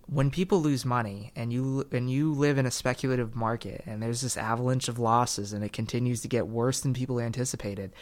when 0.06 0.30
people 0.30 0.60
lose 0.60 0.84
money 0.84 1.32
and 1.34 1.52
you 1.52 1.86
and 1.90 2.10
you 2.10 2.32
live 2.32 2.58
in 2.58 2.66
a 2.66 2.70
speculative 2.70 3.34
market 3.34 3.82
and 3.86 4.02
there's 4.02 4.20
this 4.20 4.36
avalanche 4.36 4.88
of 4.88 4.98
losses 4.98 5.52
and 5.52 5.64
it 5.64 5.72
continues 5.72 6.20
to 6.20 6.28
get 6.28 6.46
worse 6.46 6.80
than 6.80 6.92
people 6.92 7.18
anticipated 7.20 7.92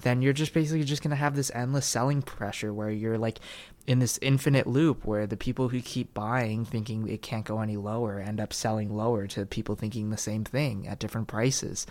then 0.00 0.22
you're 0.22 0.32
just 0.32 0.54
basically 0.54 0.84
just 0.84 1.02
going 1.02 1.10
to 1.10 1.16
have 1.16 1.36
this 1.36 1.50
endless 1.54 1.84
selling 1.84 2.22
pressure 2.22 2.72
where 2.72 2.90
you're 2.90 3.18
like 3.18 3.40
in 3.90 3.98
this 3.98 4.20
infinite 4.22 4.68
loop 4.68 5.04
where 5.04 5.26
the 5.26 5.36
people 5.36 5.68
who 5.70 5.80
keep 5.80 6.14
buying 6.14 6.64
thinking 6.64 7.08
it 7.08 7.22
can't 7.22 7.44
go 7.44 7.60
any 7.60 7.76
lower 7.76 8.20
end 8.20 8.40
up 8.40 8.52
selling 8.52 8.94
lower 8.94 9.26
to 9.26 9.44
people 9.44 9.74
thinking 9.74 10.10
the 10.10 10.16
same 10.16 10.44
thing 10.44 10.86
at 10.86 11.00
different 11.00 11.26
prices. 11.26 11.88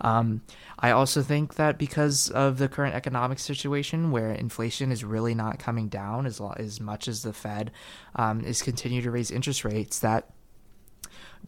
Um, 0.00 0.42
i 0.78 0.92
also 0.92 1.22
think 1.22 1.56
that 1.56 1.76
because 1.76 2.30
of 2.30 2.58
the 2.58 2.68
current 2.68 2.94
economic 2.94 3.40
situation 3.40 4.12
where 4.12 4.30
inflation 4.30 4.92
is 4.92 5.02
really 5.02 5.34
not 5.34 5.58
coming 5.58 5.88
down 5.88 6.24
as, 6.24 6.40
as 6.56 6.80
much 6.80 7.08
as 7.08 7.22
the 7.24 7.32
fed 7.32 7.72
um, 8.14 8.42
is 8.44 8.62
continuing 8.62 9.02
to 9.02 9.10
raise 9.10 9.32
interest 9.32 9.64
rates 9.64 9.98
that 9.98 10.30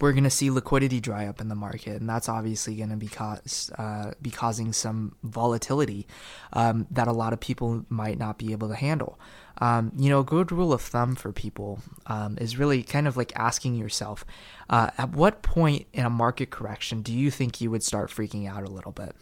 we're 0.01 0.13
going 0.13 0.25
to 0.25 0.31
see 0.31 0.51
liquidity 0.51 1.01
dry 1.01 1.27
up 1.27 1.41
in 1.41 1.49
the 1.49 1.55
market, 1.55 2.01
and 2.01 2.09
that's 2.09 2.29
obviously 2.29 2.77
going 2.77 2.91
to 2.91 2.97
be 2.97 3.09
cause, 3.09 3.71
uh, 3.79 4.13
be 4.21 4.31
causing 4.31 4.73
some 4.73 5.15
volatility 5.23 6.07
um, 6.53 6.87
that 6.91 7.09
a 7.09 7.13
lot 7.13 7.33
of 7.33 7.41
people 7.41 7.85
might 7.89 8.19
not 8.19 8.39
be 8.39 8.53
able 8.53 8.69
to 8.69 8.75
handle. 8.75 9.19
Um, 9.59 9.93
you 9.97 10.09
know, 10.09 10.21
a 10.21 10.25
good 10.25 10.51
rule 10.51 10.73
of 10.73 10.81
thumb 10.81 11.15
for 11.15 11.31
people 11.31 11.81
um, 12.07 12.39
is 12.41 12.59
really 12.59 12.83
kind 12.83 13.07
of 13.07 13.17
like 13.17 13.33
asking 13.37 13.75
yourself, 13.77 14.25
uh, 14.71 14.91
at 14.99 15.11
what 15.11 15.43
point 15.43 15.87
in 15.93 16.05
a 16.05 16.11
market 16.11 16.51
correction 16.51 17.03
do 17.03 17.13
you 17.13 17.31
think 17.31 17.61
you 17.61 17.71
would 17.71 17.83
start 17.83 18.11
freaking 18.11 18.49
out 18.49 18.65
a 18.65 18.71
little 18.71 18.93
bit? 18.93 19.15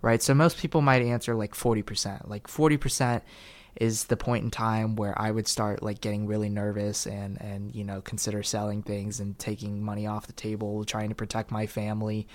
Right. 0.00 0.22
So 0.22 0.32
most 0.32 0.58
people 0.58 0.80
might 0.80 1.02
answer 1.02 1.34
like 1.34 1.56
forty 1.56 1.82
percent. 1.82 2.28
Like 2.28 2.46
forty 2.46 2.76
percent 2.76 3.24
is 3.78 4.04
the 4.06 4.16
point 4.16 4.42
in 4.42 4.50
time 4.50 4.96
where 4.96 5.18
I 5.20 5.30
would 5.30 5.46
start 5.46 5.82
like 5.82 6.00
getting 6.00 6.26
really 6.26 6.48
nervous 6.48 7.06
and 7.06 7.40
and 7.40 7.74
you 7.74 7.84
know 7.84 8.00
consider 8.00 8.42
selling 8.42 8.82
things 8.82 9.20
and 9.20 9.38
taking 9.38 9.82
money 9.82 10.06
off 10.06 10.26
the 10.26 10.32
table, 10.32 10.84
trying 10.84 11.08
to 11.08 11.14
protect 11.14 11.50
my 11.50 11.66
family 11.66 12.26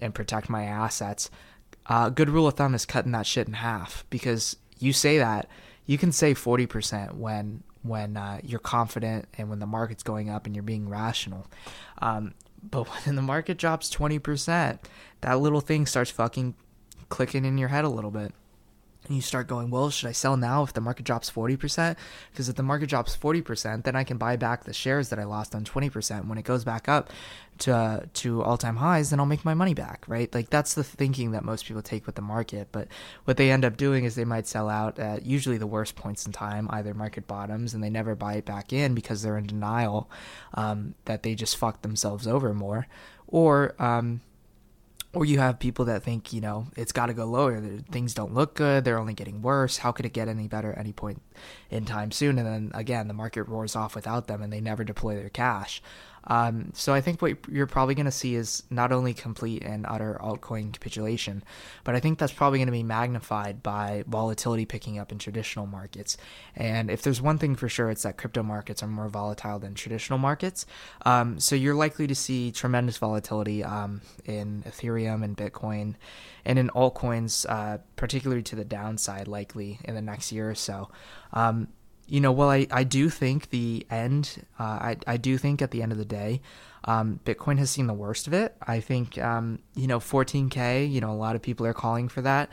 and 0.00 0.14
protect 0.14 0.48
my 0.48 0.64
assets. 0.64 1.30
Uh, 1.86 2.08
good 2.08 2.30
rule 2.30 2.48
of 2.48 2.54
thumb 2.54 2.74
is 2.74 2.86
cutting 2.86 3.12
that 3.12 3.26
shit 3.26 3.46
in 3.46 3.52
half 3.52 4.04
because 4.10 4.56
you 4.78 4.92
say 4.92 5.18
that 5.18 5.48
you 5.84 5.98
can 5.98 6.12
say 6.12 6.32
forty 6.32 6.66
percent 6.66 7.14
when 7.14 7.62
when 7.82 8.16
uh, 8.16 8.40
you're 8.42 8.58
confident 8.58 9.26
and 9.38 9.48
when 9.48 9.60
the 9.60 9.66
market's 9.66 10.02
going 10.02 10.30
up 10.30 10.46
and 10.46 10.56
you're 10.56 10.62
being 10.62 10.88
rational. 10.88 11.46
Um, 11.98 12.34
but 12.62 12.88
when 13.06 13.14
the 13.14 13.22
market 13.22 13.58
drops 13.58 13.94
20%, 13.94 14.80
that 15.20 15.38
little 15.38 15.60
thing 15.60 15.86
starts 15.86 16.10
fucking 16.10 16.56
clicking 17.08 17.44
in 17.44 17.58
your 17.58 17.68
head 17.68 17.84
a 17.84 17.88
little 17.88 18.10
bit 18.10 18.34
and 19.06 19.16
you 19.16 19.22
start 19.22 19.46
going, 19.46 19.70
well, 19.70 19.90
should 19.90 20.08
I 20.08 20.12
sell 20.12 20.36
now 20.36 20.62
if 20.62 20.72
the 20.72 20.80
market 20.80 21.04
drops 21.04 21.30
40%? 21.30 21.96
Because 22.30 22.48
if 22.48 22.56
the 22.56 22.62
market 22.62 22.88
drops 22.88 23.16
40%, 23.16 23.84
then 23.84 23.96
I 23.96 24.04
can 24.04 24.16
buy 24.16 24.36
back 24.36 24.64
the 24.64 24.72
shares 24.72 25.08
that 25.08 25.18
I 25.18 25.24
lost 25.24 25.54
on 25.54 25.64
20%. 25.64 26.26
When 26.26 26.38
it 26.38 26.44
goes 26.44 26.64
back 26.64 26.88
up 26.88 27.10
to 27.58 27.74
uh, 27.74 28.00
to 28.14 28.42
all-time 28.42 28.76
highs, 28.76 29.10
then 29.10 29.20
I'll 29.20 29.26
make 29.26 29.44
my 29.44 29.54
money 29.54 29.74
back, 29.74 30.04
right? 30.08 30.32
Like 30.34 30.50
that's 30.50 30.74
the 30.74 30.84
thinking 30.84 31.32
that 31.32 31.44
most 31.44 31.64
people 31.64 31.82
take 31.82 32.06
with 32.06 32.14
the 32.14 32.22
market, 32.22 32.68
but 32.72 32.88
what 33.24 33.36
they 33.36 33.50
end 33.50 33.64
up 33.64 33.76
doing 33.76 34.04
is 34.04 34.14
they 34.14 34.24
might 34.24 34.46
sell 34.46 34.68
out 34.68 34.98
at 34.98 35.24
usually 35.24 35.58
the 35.58 35.66
worst 35.66 35.96
points 35.96 36.26
in 36.26 36.32
time, 36.32 36.68
either 36.70 36.94
market 36.94 37.26
bottoms, 37.26 37.74
and 37.74 37.82
they 37.82 37.90
never 37.90 38.14
buy 38.14 38.34
it 38.34 38.44
back 38.44 38.72
in 38.72 38.94
because 38.94 39.22
they're 39.22 39.38
in 39.38 39.46
denial 39.46 40.10
um, 40.54 40.94
that 41.06 41.22
they 41.22 41.34
just 41.34 41.56
fucked 41.56 41.82
themselves 41.82 42.26
over 42.26 42.52
more, 42.52 42.86
or 43.26 43.74
um, 43.82 44.20
or 45.16 45.24
you 45.24 45.38
have 45.38 45.58
people 45.58 45.86
that 45.86 46.02
think 46.02 46.34
you 46.34 46.42
know 46.42 46.66
it's 46.76 46.92
got 46.92 47.06
to 47.06 47.14
go 47.14 47.24
lower. 47.24 47.58
Things 47.90 48.12
don't 48.12 48.34
look 48.34 48.54
good. 48.54 48.84
They're 48.84 48.98
only 48.98 49.14
getting 49.14 49.40
worse. 49.40 49.78
How 49.78 49.90
could 49.90 50.04
it 50.04 50.12
get 50.12 50.28
any 50.28 50.46
better 50.46 50.72
at 50.72 50.78
any 50.78 50.92
point 50.92 51.22
in 51.70 51.86
time 51.86 52.12
soon? 52.12 52.36
And 52.36 52.46
then 52.46 52.70
again 52.74 53.08
the 53.08 53.14
market 53.14 53.44
roars 53.44 53.74
off 53.74 53.94
without 53.94 54.26
them 54.26 54.42
and 54.42 54.52
they 54.52 54.60
never 54.60 54.84
deploy 54.84 55.14
their 55.14 55.30
cash 55.30 55.82
um, 56.26 56.72
so 56.74 56.92
I 56.92 57.00
think 57.00 57.22
what 57.22 57.36
you're 57.48 57.66
probably 57.66 57.94
going 57.94 58.06
to 58.06 58.12
see 58.12 58.34
is 58.34 58.62
not 58.70 58.92
only 58.92 59.14
complete 59.14 59.62
and 59.62 59.86
utter 59.86 60.18
altcoin 60.22 60.72
capitulation, 60.72 61.44
but 61.84 61.94
I 61.94 62.00
think 62.00 62.18
that's 62.18 62.32
probably 62.32 62.58
going 62.58 62.66
to 62.66 62.72
be 62.72 62.82
magnified 62.82 63.62
by 63.62 64.04
volatility 64.06 64.66
picking 64.66 64.98
up 64.98 65.12
in 65.12 65.18
traditional 65.18 65.66
markets. 65.66 66.16
And 66.54 66.90
if 66.90 67.02
there's 67.02 67.22
one 67.22 67.38
thing 67.38 67.54
for 67.54 67.68
sure, 67.68 67.90
it's 67.90 68.02
that 68.02 68.16
crypto 68.16 68.42
markets 68.42 68.82
are 68.82 68.88
more 68.88 69.08
volatile 69.08 69.58
than 69.58 69.74
traditional 69.74 70.18
markets. 70.18 70.66
Um, 71.04 71.38
so 71.38 71.54
you're 71.54 71.74
likely 71.74 72.06
to 72.06 72.14
see 72.14 72.50
tremendous 72.50 72.98
volatility 72.98 73.62
um, 73.62 74.00
in 74.24 74.64
Ethereum 74.66 75.22
and 75.22 75.36
Bitcoin 75.36 75.94
and 76.44 76.58
in 76.58 76.68
altcoins, 76.70 77.46
uh, 77.48 77.78
particularly 77.96 78.42
to 78.42 78.56
the 78.56 78.64
downside, 78.64 79.28
likely 79.28 79.78
in 79.84 79.94
the 79.94 80.02
next 80.02 80.32
year 80.32 80.50
or 80.50 80.54
so. 80.54 80.90
You 82.06 82.20
know, 82.20 82.30
well, 82.30 82.50
I, 82.50 82.66
I 82.70 82.84
do 82.84 83.10
think 83.10 83.50
the 83.50 83.84
end, 83.90 84.44
uh, 84.60 84.62
I, 84.62 84.96
I 85.06 85.16
do 85.16 85.38
think 85.38 85.60
at 85.60 85.72
the 85.72 85.82
end 85.82 85.90
of 85.92 85.98
the 85.98 86.04
day, 86.04 86.40
um, 86.84 87.18
Bitcoin 87.24 87.58
has 87.58 87.70
seen 87.70 87.88
the 87.88 87.94
worst 87.94 88.28
of 88.28 88.32
it. 88.32 88.56
I 88.62 88.78
think, 88.80 89.18
um, 89.18 89.58
you 89.74 89.88
know, 89.88 89.98
14K, 89.98 90.90
you 90.90 91.00
know, 91.00 91.10
a 91.10 91.16
lot 91.16 91.34
of 91.34 91.42
people 91.42 91.66
are 91.66 91.74
calling 91.74 92.08
for 92.08 92.22
that. 92.22 92.50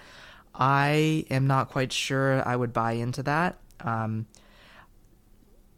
I 0.56 1.26
am 1.30 1.46
not 1.46 1.70
quite 1.70 1.92
sure 1.92 2.48
I 2.48 2.56
would 2.56 2.74
buy 2.74 2.94
into 2.94 3.22
that. 3.24 3.60
Um, 3.82 4.26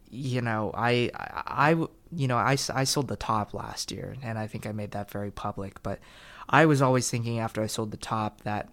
you 0.10 0.42
know, 0.42 0.72
I, 0.74 1.12
I, 1.14 1.72
I, 1.74 1.88
you 2.16 2.28
know, 2.28 2.38
I, 2.38 2.58
I 2.74 2.84
sold 2.86 3.10
the 3.10 3.18
top 3.18 3.54
last 3.54 3.92
year 3.92 4.16
and 4.24 4.38
I 4.40 4.48
think 4.48 4.66
I 4.66 4.72
made 4.72 4.92
that 4.92 5.12
very 5.12 5.32
public, 5.32 5.84
but 5.84 6.00
I 6.48 6.66
was 6.66 6.82
always 6.82 7.10
thinking 7.10 7.40
after 7.40 7.62
I 7.62 7.68
sold 7.68 7.92
the 7.92 7.98
top 7.98 8.42
that 8.42 8.70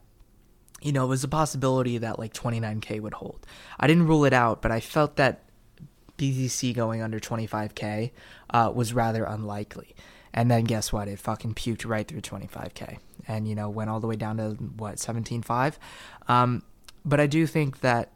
you 0.83 0.93
know, 0.93 1.05
it 1.05 1.09
was 1.09 1.25
a 1.25 1.29
possibility 1.29 1.99
that 1.99 2.19
like 2.19 2.35
29k 2.35 3.01
would 3.01 3.15
hold. 3.15 3.47
I 3.79 3.87
didn't 3.87 4.07
rule 4.07 4.25
it 4.25 4.33
out, 4.33 4.63
but 4.63 4.73
I 4.73 4.81
felt 4.81 5.17
that 5.17 5.45
BTC 6.19 6.75
going 6.75 7.03
under 7.03 7.19
25k 7.19 8.11
uh, 8.51 8.73
was 8.75 8.93
rather 8.93 9.25
unlikely. 9.25 9.95
And 10.35 10.51
then 10.51 10.65
guess 10.65 10.93
what? 10.93 11.09
It 11.09 11.19
fucking 11.19 11.55
puked 11.55 11.87
right 11.87 12.07
through 12.07 12.23
25k, 12.23 12.99
and 13.29 13.47
you 13.47 13.55
know 13.55 13.69
went 13.69 13.91
all 13.91 14.01
the 14.01 14.07
way 14.07 14.17
down 14.17 14.39
to 14.39 14.51
what 14.77 14.97
17.5. 14.97 15.75
Um, 16.29 16.63
but 17.05 17.21
I 17.21 17.27
do 17.27 17.47
think 17.47 17.81
that. 17.81 18.13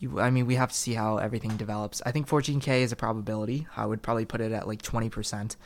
You, 0.00 0.20
I 0.20 0.30
mean, 0.30 0.46
we 0.46 0.54
have 0.54 0.70
to 0.70 0.76
see 0.76 0.94
how 0.94 1.16
everything 1.16 1.56
develops. 1.56 2.00
I 2.06 2.12
think 2.12 2.28
14k 2.28 2.82
is 2.82 2.92
a 2.92 2.96
probability. 2.96 3.66
I 3.76 3.84
would 3.84 4.00
probably 4.00 4.26
put 4.26 4.40
it 4.40 4.52
at 4.52 4.68
like 4.68 4.80
20% 4.80 5.56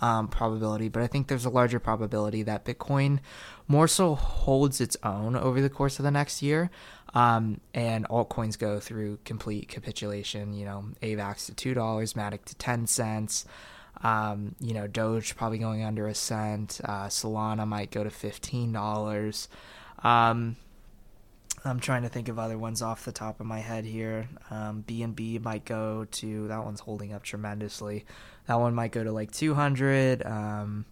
um, 0.00 0.28
probability, 0.28 0.88
but 0.88 1.02
I 1.02 1.06
think 1.06 1.28
there's 1.28 1.44
a 1.44 1.50
larger 1.50 1.78
probability 1.78 2.42
that 2.42 2.64
Bitcoin 2.64 3.20
more 3.68 3.88
so 3.88 4.14
holds 4.14 4.80
its 4.80 4.96
own 5.02 5.36
over 5.36 5.60
the 5.60 5.70
course 5.70 5.98
of 5.98 6.04
the 6.04 6.10
next 6.10 6.42
year. 6.42 6.70
Um, 7.14 7.60
and 7.72 8.08
altcoins 8.08 8.58
go 8.58 8.80
through 8.80 9.20
complete 9.24 9.68
capitulation. 9.68 10.52
You 10.52 10.64
know, 10.64 10.84
AVAX 11.00 11.46
to 11.46 11.54
two 11.54 11.72
dollars, 11.72 12.14
Matic 12.14 12.44
to 12.46 12.56
ten 12.56 12.88
cents. 12.88 13.44
Um, 14.02 14.56
you 14.60 14.74
know, 14.74 14.88
Doge 14.88 15.36
probably 15.36 15.58
going 15.58 15.84
under 15.84 16.08
a 16.08 16.14
cent. 16.14 16.80
Uh, 16.84 17.06
Solana 17.06 17.68
might 17.68 17.92
go 17.92 18.02
to 18.02 18.10
fifteen 18.10 18.72
dollars. 18.72 19.48
Um, 20.02 20.56
I'm 21.64 21.80
trying 21.80 22.02
to 22.02 22.08
think 22.10 22.28
of 22.28 22.38
other 22.38 22.58
ones 22.58 22.82
off 22.82 23.04
the 23.04 23.12
top 23.12 23.40
of 23.40 23.46
my 23.46 23.60
head 23.60 23.84
here. 23.86 24.28
Um, 24.50 24.84
BNB 24.86 25.40
might 25.42 25.64
go 25.64 26.06
to 26.10 26.48
that 26.48 26.62
one's 26.64 26.80
holding 26.80 27.14
up 27.14 27.22
tremendously. 27.22 28.04
That 28.46 28.60
one 28.60 28.74
might 28.74 28.92
go 28.92 29.02
to 29.02 29.12
like 29.12 29.32
200. 29.32 30.24
Um, 30.24 30.84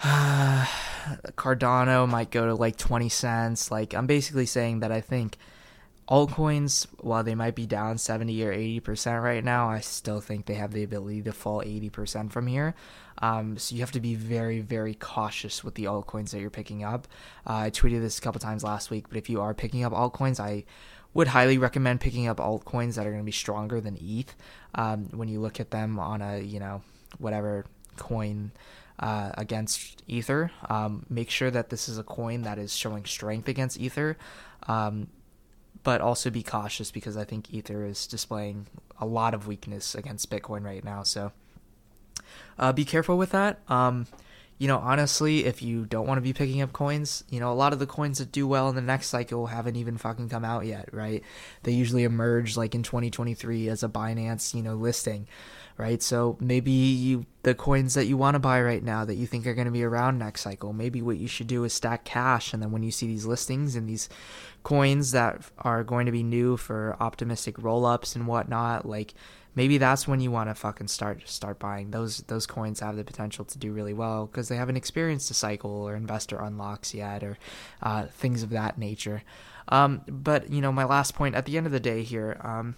Cardano 0.00 2.08
might 2.08 2.30
go 2.30 2.46
to 2.46 2.54
like 2.54 2.76
20 2.76 3.08
cents. 3.08 3.70
Like 3.70 3.94
I'm 3.94 4.06
basically 4.06 4.46
saying 4.46 4.80
that 4.80 4.92
I 4.92 5.00
think 5.00 5.36
altcoins, 6.08 6.86
while 6.98 7.22
they 7.22 7.34
might 7.34 7.54
be 7.54 7.66
down 7.66 7.96
70 7.96 8.44
or 8.44 8.52
80% 8.52 9.22
right 9.22 9.44
now, 9.44 9.68
I 9.68 9.80
still 9.80 10.20
think 10.20 10.46
they 10.46 10.54
have 10.54 10.72
the 10.72 10.82
ability 10.82 11.22
to 11.22 11.32
fall 11.32 11.62
80% 11.62 12.32
from 12.32 12.48
here. 12.48 12.74
Um, 13.22 13.58
so 13.58 13.74
you 13.74 13.82
have 13.82 13.92
to 13.92 14.00
be 14.00 14.14
very, 14.14 14.60
very 14.60 14.94
cautious 14.94 15.62
with 15.62 15.74
the 15.74 15.84
altcoins 15.84 16.30
that 16.30 16.40
you're 16.40 16.50
picking 16.50 16.82
up. 16.82 17.06
Uh, 17.46 17.54
I 17.54 17.70
tweeted 17.70 18.00
this 18.00 18.18
a 18.18 18.22
couple 18.22 18.40
times 18.40 18.64
last 18.64 18.90
week, 18.90 19.08
but 19.08 19.18
if 19.18 19.30
you 19.30 19.40
are 19.40 19.54
picking 19.54 19.84
up 19.84 19.92
altcoins, 19.92 20.40
I 20.40 20.64
would 21.12 21.28
highly 21.28 21.58
recommend 21.58 22.00
picking 22.00 22.26
up 22.28 22.38
altcoins 22.38 22.94
that 22.94 23.06
are 23.06 23.10
going 23.10 23.22
to 23.22 23.26
be 23.26 23.32
stronger 23.32 23.80
than 23.80 23.98
ETH. 24.00 24.34
Um, 24.74 25.08
when 25.12 25.28
you 25.28 25.40
look 25.40 25.58
at 25.58 25.70
them 25.70 25.98
on 25.98 26.22
a, 26.22 26.40
you 26.40 26.60
know, 26.60 26.82
whatever 27.18 27.66
coin 27.96 28.52
uh, 29.00 29.32
against 29.36 30.02
Ether, 30.06 30.52
um, 30.68 31.04
make 31.08 31.30
sure 31.30 31.50
that 31.50 31.70
this 31.70 31.88
is 31.88 31.98
a 31.98 32.04
coin 32.04 32.42
that 32.42 32.58
is 32.58 32.74
showing 32.74 33.04
strength 33.04 33.48
against 33.48 33.78
Ether. 33.80 34.16
Um, 34.68 35.08
but 35.82 36.00
also 36.00 36.30
be 36.30 36.42
cautious 36.42 36.90
because 36.90 37.16
I 37.16 37.24
think 37.24 37.52
Ether 37.52 37.84
is 37.84 38.06
displaying 38.06 38.66
a 39.00 39.06
lot 39.06 39.34
of 39.34 39.46
weakness 39.46 39.94
against 39.94 40.30
Bitcoin 40.30 40.64
right 40.64 40.84
now. 40.84 41.02
So 41.02 41.32
uh, 42.58 42.72
be 42.72 42.84
careful 42.84 43.16
with 43.16 43.30
that. 43.30 43.60
You 44.60 44.68
know, 44.68 44.76
honestly, 44.76 45.46
if 45.46 45.62
you 45.62 45.86
don't 45.86 46.06
want 46.06 46.18
to 46.18 46.22
be 46.22 46.34
picking 46.34 46.60
up 46.60 46.74
coins, 46.74 47.24
you 47.30 47.40
know, 47.40 47.50
a 47.50 47.54
lot 47.54 47.72
of 47.72 47.78
the 47.78 47.86
coins 47.86 48.18
that 48.18 48.30
do 48.30 48.46
well 48.46 48.68
in 48.68 48.74
the 48.74 48.82
next 48.82 49.06
cycle 49.06 49.46
haven't 49.46 49.76
even 49.76 49.96
fucking 49.96 50.28
come 50.28 50.44
out 50.44 50.66
yet, 50.66 50.90
right? 50.92 51.22
They 51.62 51.72
usually 51.72 52.04
emerge 52.04 52.58
like 52.58 52.74
in 52.74 52.82
2023 52.82 53.70
as 53.70 53.82
a 53.82 53.88
Binance, 53.88 54.52
you 54.52 54.62
know, 54.62 54.74
listing, 54.74 55.26
right? 55.78 56.02
So 56.02 56.36
maybe 56.40 56.72
you 56.72 57.24
the 57.42 57.54
coins 57.54 57.94
that 57.94 58.04
you 58.04 58.18
want 58.18 58.34
to 58.34 58.38
buy 58.38 58.60
right 58.60 58.82
now 58.82 59.06
that 59.06 59.14
you 59.14 59.26
think 59.26 59.46
are 59.46 59.54
going 59.54 59.64
to 59.64 59.70
be 59.70 59.82
around 59.82 60.18
next 60.18 60.42
cycle, 60.42 60.74
maybe 60.74 61.00
what 61.00 61.16
you 61.16 61.26
should 61.26 61.46
do 61.46 61.64
is 61.64 61.72
stack 61.72 62.04
cash 62.04 62.52
and 62.52 62.62
then 62.62 62.70
when 62.70 62.82
you 62.82 62.90
see 62.90 63.06
these 63.06 63.24
listings 63.24 63.74
and 63.74 63.88
these 63.88 64.10
coins 64.62 65.12
that 65.12 65.40
are 65.56 65.82
going 65.82 66.04
to 66.04 66.12
be 66.12 66.22
new 66.22 66.58
for 66.58 66.98
optimistic 67.00 67.56
roll-ups 67.58 68.14
and 68.14 68.26
whatnot, 68.26 68.84
like 68.84 69.14
maybe 69.60 69.76
that's 69.76 70.08
when 70.08 70.20
you 70.20 70.30
want 70.30 70.48
to 70.48 70.54
fucking 70.54 70.88
start 70.88 71.28
start 71.28 71.58
buying. 71.58 71.90
Those 71.90 72.22
those 72.28 72.46
coins 72.46 72.80
have 72.80 72.96
the 72.96 73.04
potential 73.04 73.44
to 73.44 73.58
do 73.58 73.72
really 73.72 73.92
well 73.92 74.24
because 74.24 74.48
they 74.48 74.56
haven't 74.56 74.78
experienced 74.78 75.30
a 75.30 75.34
cycle 75.34 75.70
or 75.70 75.94
investor 75.94 76.40
unlocks 76.40 76.94
yet 76.94 77.22
or 77.22 77.36
uh, 77.82 78.06
things 78.06 78.42
of 78.42 78.48
that 78.50 78.78
nature. 78.78 79.22
Um, 79.68 80.00
but 80.08 80.48
you 80.48 80.62
know 80.62 80.72
my 80.72 80.84
last 80.84 81.14
point 81.14 81.34
at 81.34 81.44
the 81.44 81.58
end 81.58 81.66
of 81.66 81.72
the 81.72 81.78
day 81.78 82.02
here 82.02 82.40
um, 82.40 82.74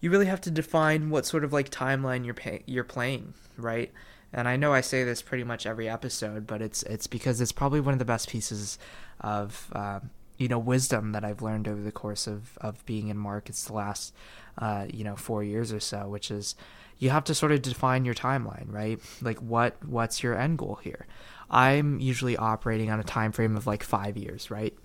you 0.00 0.10
really 0.10 0.24
have 0.24 0.40
to 0.40 0.50
define 0.50 1.10
what 1.10 1.26
sort 1.26 1.44
of 1.44 1.52
like 1.52 1.68
timeline 1.68 2.24
you're 2.24 2.32
pay- 2.32 2.64
you're 2.64 2.82
playing 2.82 3.34
right? 3.58 3.92
And 4.32 4.48
I 4.48 4.56
know 4.56 4.72
I 4.72 4.80
say 4.80 5.04
this 5.04 5.20
pretty 5.20 5.44
much 5.44 5.66
every 5.66 5.86
episode 5.86 6.46
but 6.46 6.62
it's 6.62 6.82
it's 6.84 7.06
because 7.06 7.42
it's 7.42 7.52
probably 7.52 7.80
one 7.80 7.92
of 7.92 7.98
the 7.98 8.06
best 8.06 8.30
pieces 8.30 8.78
of 9.20 9.68
uh, 9.72 10.00
you 10.38 10.48
know 10.48 10.58
wisdom 10.58 11.12
that 11.12 11.24
I've 11.24 11.42
learned 11.42 11.68
over 11.68 11.82
the 11.82 11.92
course 11.92 12.26
of 12.26 12.56
of 12.62 12.84
being 12.86 13.08
in 13.08 13.18
markets 13.18 13.66
the 13.66 13.74
last 13.74 14.14
uh, 14.58 14.86
you 14.92 15.04
know 15.04 15.16
four 15.16 15.42
years 15.42 15.72
or 15.72 15.80
so, 15.80 16.08
which 16.08 16.30
is 16.30 16.54
you 16.98 17.10
have 17.10 17.24
to 17.24 17.34
sort 17.34 17.52
of 17.52 17.62
define 17.62 18.04
your 18.04 18.14
timeline, 18.14 18.72
right? 18.72 18.98
Like 19.20 19.38
what 19.38 19.76
what's 19.84 20.22
your 20.22 20.38
end 20.38 20.58
goal 20.58 20.78
here? 20.82 21.06
I'm 21.50 22.00
usually 22.00 22.36
operating 22.36 22.90
on 22.90 22.98
a 22.98 23.04
time 23.04 23.32
frame 23.32 23.56
of 23.56 23.66
like 23.66 23.82
five 23.82 24.16
years, 24.16 24.50
right? 24.50 24.76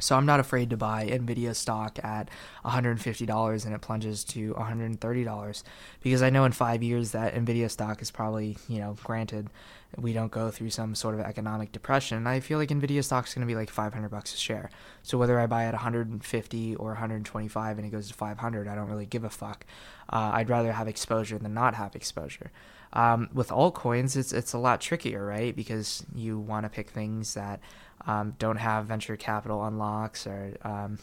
So 0.00 0.16
I'm 0.16 0.26
not 0.26 0.40
afraid 0.40 0.70
to 0.70 0.76
buy 0.76 1.06
Nvidia 1.06 1.54
stock 1.54 1.98
at 2.02 2.28
$150 2.64 3.64
and 3.64 3.74
it 3.74 3.80
plunges 3.80 4.24
to 4.24 4.54
$130 4.54 5.62
because 6.02 6.22
I 6.22 6.30
know 6.30 6.44
in 6.44 6.52
5 6.52 6.82
years 6.82 7.12
that 7.12 7.34
Nvidia 7.34 7.70
stock 7.70 8.02
is 8.02 8.10
probably, 8.10 8.56
you 8.68 8.78
know, 8.78 8.96
granted 9.02 9.50
we 9.98 10.12
don't 10.12 10.30
go 10.30 10.50
through 10.50 10.70
some 10.70 10.94
sort 10.94 11.14
of 11.14 11.20
economic 11.20 11.72
depression. 11.72 12.26
I 12.26 12.40
feel 12.40 12.58
like 12.58 12.68
Nvidia 12.68 13.02
stock 13.02 13.26
is 13.26 13.34
going 13.34 13.46
to 13.46 13.50
be 13.50 13.56
like 13.56 13.70
500 13.70 14.08
bucks 14.08 14.34
a 14.34 14.36
share. 14.36 14.70
So 15.02 15.18
whether 15.18 15.38
I 15.40 15.46
buy 15.46 15.64
at 15.64 15.74
150 15.74 16.76
or 16.76 16.88
125 16.88 17.78
and 17.78 17.86
it 17.86 17.90
goes 17.90 18.08
to 18.08 18.14
500, 18.14 18.68
I 18.68 18.74
don't 18.74 18.88
really 18.88 19.06
give 19.06 19.24
a 19.24 19.30
fuck. 19.30 19.66
Uh, 20.08 20.30
I'd 20.34 20.48
rather 20.48 20.72
have 20.72 20.88
exposure 20.88 21.38
than 21.38 21.54
not 21.54 21.74
have 21.74 21.96
exposure. 21.96 22.52
Um, 22.92 23.28
with 23.32 23.50
altcoins, 23.50 24.16
it's 24.16 24.32
it's 24.32 24.52
a 24.52 24.58
lot 24.58 24.80
trickier, 24.80 25.24
right? 25.24 25.54
Because 25.54 26.04
you 26.14 26.38
want 26.38 26.64
to 26.64 26.70
pick 26.70 26.90
things 26.90 27.34
that 27.34 27.60
um, 28.06 28.34
don't 28.38 28.56
have 28.56 28.86
venture 28.86 29.16
capital 29.16 29.64
unlocks 29.64 30.26
or 30.26 30.56
um, 30.62 30.98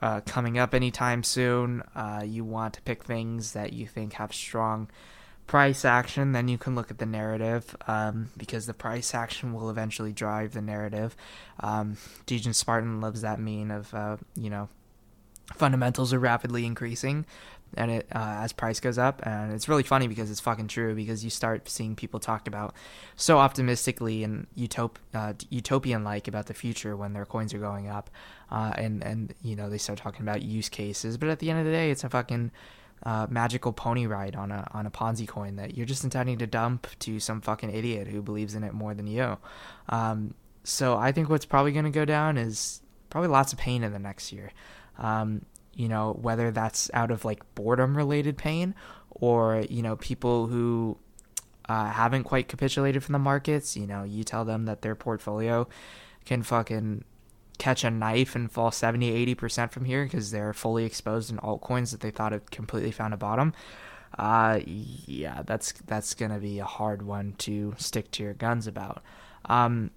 uh, 0.00 0.20
coming 0.22 0.58
up 0.58 0.74
anytime 0.74 1.22
soon. 1.22 1.82
Uh, 1.94 2.22
you 2.24 2.44
want 2.44 2.74
to 2.74 2.82
pick 2.82 3.04
things 3.04 3.52
that 3.52 3.72
you 3.72 3.86
think 3.86 4.14
have 4.14 4.32
strong 4.34 4.88
price 5.46 5.84
action, 5.84 6.32
then 6.32 6.48
you 6.48 6.56
can 6.56 6.74
look 6.74 6.90
at 6.90 6.98
the 6.98 7.06
narrative 7.06 7.76
um, 7.86 8.30
because 8.36 8.66
the 8.66 8.74
price 8.74 9.14
action 9.14 9.52
will 9.52 9.68
eventually 9.68 10.12
drive 10.12 10.52
the 10.52 10.62
narrative. 10.62 11.16
Um, 11.60 11.96
DegenSpartan 12.26 13.02
loves 13.02 13.22
that 13.22 13.40
mean 13.40 13.70
of, 13.70 13.92
uh, 13.92 14.16
you 14.34 14.50
know, 14.50 14.68
fundamentals 15.54 16.12
are 16.12 16.18
rapidly 16.18 16.64
increasing 16.64 17.26
and 17.76 17.90
it 17.90 18.06
uh, 18.14 18.38
as 18.40 18.52
price 18.52 18.80
goes 18.80 18.98
up 18.98 19.22
and 19.24 19.52
it's 19.52 19.68
really 19.68 19.82
funny 19.82 20.08
because 20.08 20.30
it's 20.30 20.40
fucking 20.40 20.68
true 20.68 20.94
because 20.94 21.24
you 21.24 21.30
start 21.30 21.68
seeing 21.68 21.96
people 21.96 22.20
talked 22.20 22.48
about 22.48 22.74
so 23.16 23.38
optimistically 23.38 24.24
and 24.24 24.46
uh, 25.14 25.32
utopian 25.50 26.04
like 26.04 26.28
about 26.28 26.46
the 26.46 26.54
future 26.54 26.96
when 26.96 27.12
their 27.12 27.24
coins 27.24 27.54
are 27.54 27.58
going 27.58 27.88
up 27.88 28.10
uh, 28.50 28.72
and 28.76 29.02
and 29.02 29.34
you 29.42 29.56
know 29.56 29.68
they 29.70 29.78
start 29.78 29.98
talking 29.98 30.22
about 30.22 30.42
use 30.42 30.68
cases 30.68 31.16
but 31.16 31.28
at 31.28 31.38
the 31.38 31.50
end 31.50 31.58
of 31.58 31.64
the 31.64 31.72
day 31.72 31.90
it's 31.90 32.04
a 32.04 32.08
fucking 32.08 32.50
uh, 33.04 33.26
magical 33.28 33.72
pony 33.72 34.06
ride 34.06 34.36
on 34.36 34.52
a 34.52 34.68
on 34.72 34.86
a 34.86 34.90
Ponzi 34.90 35.26
coin 35.26 35.56
that 35.56 35.76
you're 35.76 35.86
just 35.86 36.04
intending 36.04 36.38
to 36.38 36.46
dump 36.46 36.86
to 37.00 37.18
some 37.18 37.40
fucking 37.40 37.74
idiot 37.74 38.06
who 38.06 38.22
believes 38.22 38.54
in 38.54 38.62
it 38.62 38.72
more 38.72 38.94
than 38.94 39.06
you. 39.06 39.38
Um, 39.88 40.34
so 40.64 40.96
I 40.96 41.10
think 41.10 41.28
what's 41.28 41.44
probably 41.44 41.72
going 41.72 41.84
to 41.84 41.90
go 41.90 42.04
down 42.04 42.36
is 42.36 42.80
probably 43.10 43.28
lots 43.28 43.52
of 43.52 43.58
pain 43.58 43.82
in 43.82 43.92
the 43.92 43.98
next 43.98 44.32
year. 44.32 44.52
Um, 44.98 45.44
you 45.74 45.88
know, 45.88 46.12
whether 46.20 46.50
that's 46.50 46.90
out 46.94 47.10
of 47.10 47.24
like 47.24 47.54
boredom 47.54 47.96
related 47.96 48.36
pain 48.36 48.74
or, 49.10 49.64
you 49.68 49.82
know, 49.82 49.96
people 49.96 50.46
who 50.46 50.98
uh, 51.68 51.90
haven't 51.90 52.24
quite 52.24 52.48
capitulated 52.48 53.02
from 53.02 53.12
the 53.12 53.18
markets, 53.18 53.76
you 53.76 53.86
know, 53.86 54.02
you 54.02 54.24
tell 54.24 54.44
them 54.44 54.64
that 54.66 54.82
their 54.82 54.94
portfolio 54.94 55.68
can 56.24 56.42
fucking 56.42 57.04
catch 57.58 57.84
a 57.84 57.90
knife 57.90 58.34
and 58.34 58.50
fall 58.50 58.70
70 58.70 59.34
80% 59.34 59.70
from 59.70 59.84
here 59.84 60.04
because 60.04 60.30
they're 60.30 60.52
fully 60.52 60.84
exposed 60.84 61.30
in 61.30 61.36
altcoins 61.38 61.92
that 61.92 62.00
they 62.00 62.10
thought 62.10 62.32
had 62.32 62.50
completely 62.50 62.90
found 62.90 63.14
a 63.14 63.16
bottom. 63.16 63.52
Uh 64.18 64.60
yeah 64.66 65.42
that's 65.46 65.72
that's 65.86 66.14
gonna 66.14 66.38
be 66.38 66.58
a 66.58 66.64
hard 66.64 67.02
one 67.02 67.34
to 67.38 67.74
stick 67.78 68.10
to 68.12 68.22
your 68.22 68.34
guns 68.34 68.66
about. 68.66 69.02
Um 69.46 69.90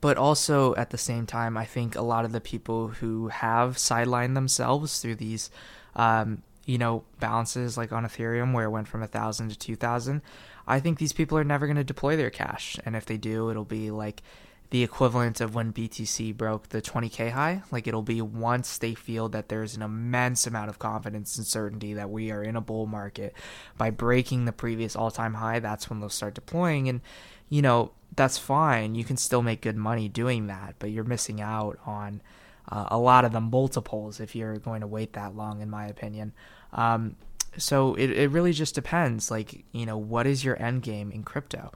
but 0.00 0.16
also 0.16 0.74
at 0.76 0.90
the 0.90 0.98
same 0.98 1.26
time, 1.26 1.56
I 1.56 1.64
think 1.64 1.94
a 1.94 2.02
lot 2.02 2.24
of 2.24 2.32
the 2.32 2.40
people 2.40 2.88
who 2.88 3.28
have 3.28 3.76
sidelined 3.76 4.34
themselves 4.34 5.00
through 5.00 5.16
these, 5.16 5.50
um, 5.96 6.42
you 6.66 6.78
know, 6.78 7.04
balances 7.18 7.76
like 7.76 7.92
on 7.92 8.04
Ethereum 8.04 8.52
where 8.52 8.66
it 8.66 8.70
went 8.70 8.88
from 8.88 9.02
a 9.02 9.08
thousand 9.08 9.48
to 9.50 9.58
two 9.58 9.76
thousand, 9.76 10.22
I 10.66 10.80
think 10.80 10.98
these 10.98 11.12
people 11.12 11.38
are 11.38 11.44
never 11.44 11.66
going 11.66 11.76
to 11.76 11.84
deploy 11.84 12.16
their 12.16 12.30
cash, 12.30 12.78
and 12.84 12.94
if 12.94 13.06
they 13.06 13.16
do, 13.16 13.50
it'll 13.50 13.64
be 13.64 13.90
like 13.90 14.22
the 14.70 14.82
equivalent 14.82 15.40
of 15.40 15.54
when 15.54 15.72
BTC 15.72 16.36
broke 16.36 16.68
the 16.68 16.82
20k 16.82 17.30
high. 17.30 17.62
Like 17.70 17.86
it'll 17.86 18.02
be 18.02 18.20
once 18.20 18.78
they 18.78 18.94
feel 18.94 19.28
that 19.30 19.48
there's 19.48 19.74
an 19.74 19.82
immense 19.82 20.46
amount 20.46 20.68
of 20.68 20.78
confidence 20.78 21.38
and 21.38 21.46
certainty 21.46 21.94
that 21.94 22.10
we 22.10 22.30
are 22.30 22.42
in 22.42 22.56
a 22.56 22.60
bull 22.60 22.86
market 22.86 23.34
by 23.76 23.90
breaking 23.90 24.44
the 24.44 24.52
previous 24.52 24.94
all-time 24.94 25.34
high, 25.34 25.58
that's 25.58 25.88
when 25.88 26.00
they'll 26.00 26.08
start 26.08 26.34
deploying 26.34 26.88
and 26.88 27.00
you 27.48 27.62
know, 27.62 27.92
that's 28.14 28.38
fine. 28.38 28.94
You 28.94 29.04
can 29.04 29.16
still 29.16 29.42
make 29.42 29.60
good 29.60 29.76
money 29.76 30.08
doing 30.08 30.48
that, 30.48 30.74
but 30.78 30.90
you're 30.90 31.04
missing 31.04 31.40
out 31.40 31.78
on 31.86 32.20
uh, 32.68 32.86
a 32.88 32.98
lot 32.98 33.24
of 33.24 33.32
the 33.32 33.40
multiples 33.40 34.20
if 34.20 34.34
you're 34.34 34.58
going 34.58 34.80
to 34.82 34.86
wait 34.86 35.14
that 35.14 35.34
long, 35.34 35.60
in 35.60 35.70
my 35.70 35.86
opinion. 35.86 36.32
Um, 36.72 37.16
so 37.56 37.94
it, 37.94 38.10
it 38.10 38.30
really 38.30 38.52
just 38.52 38.74
depends. 38.74 39.30
Like, 39.30 39.64
you 39.72 39.86
know, 39.86 39.96
what 39.96 40.26
is 40.26 40.44
your 40.44 40.60
end 40.60 40.82
game 40.82 41.10
in 41.10 41.22
crypto? 41.22 41.72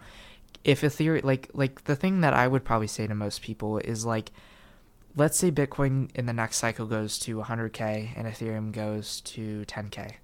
If 0.65 0.83
Ethereum, 0.83 1.25
like, 1.25 1.51
like 1.55 1.85
the 1.85 1.97
thing 1.97 2.21
that 2.21 2.35
I 2.35 2.47
would 2.47 2.65
probably 2.65 2.87
say 2.87 3.07
to 3.07 3.15
most 3.15 3.43
people 3.43 3.79
is 3.79 4.05
like, 4.05 4.31
let's 5.17 5.39
say 5.39 5.51
Bitcoin 5.51 6.11
in 6.15 6.27
the 6.27 6.33
next 6.33 6.57
cycle 6.57 6.87
goes 6.87 7.19
to 7.21 7.39
100K 7.39 8.11
and 8.17 8.27
Ethereum 8.27 8.73
goes 8.73 9.21
to 9.23 9.65
10K. 9.67 10.15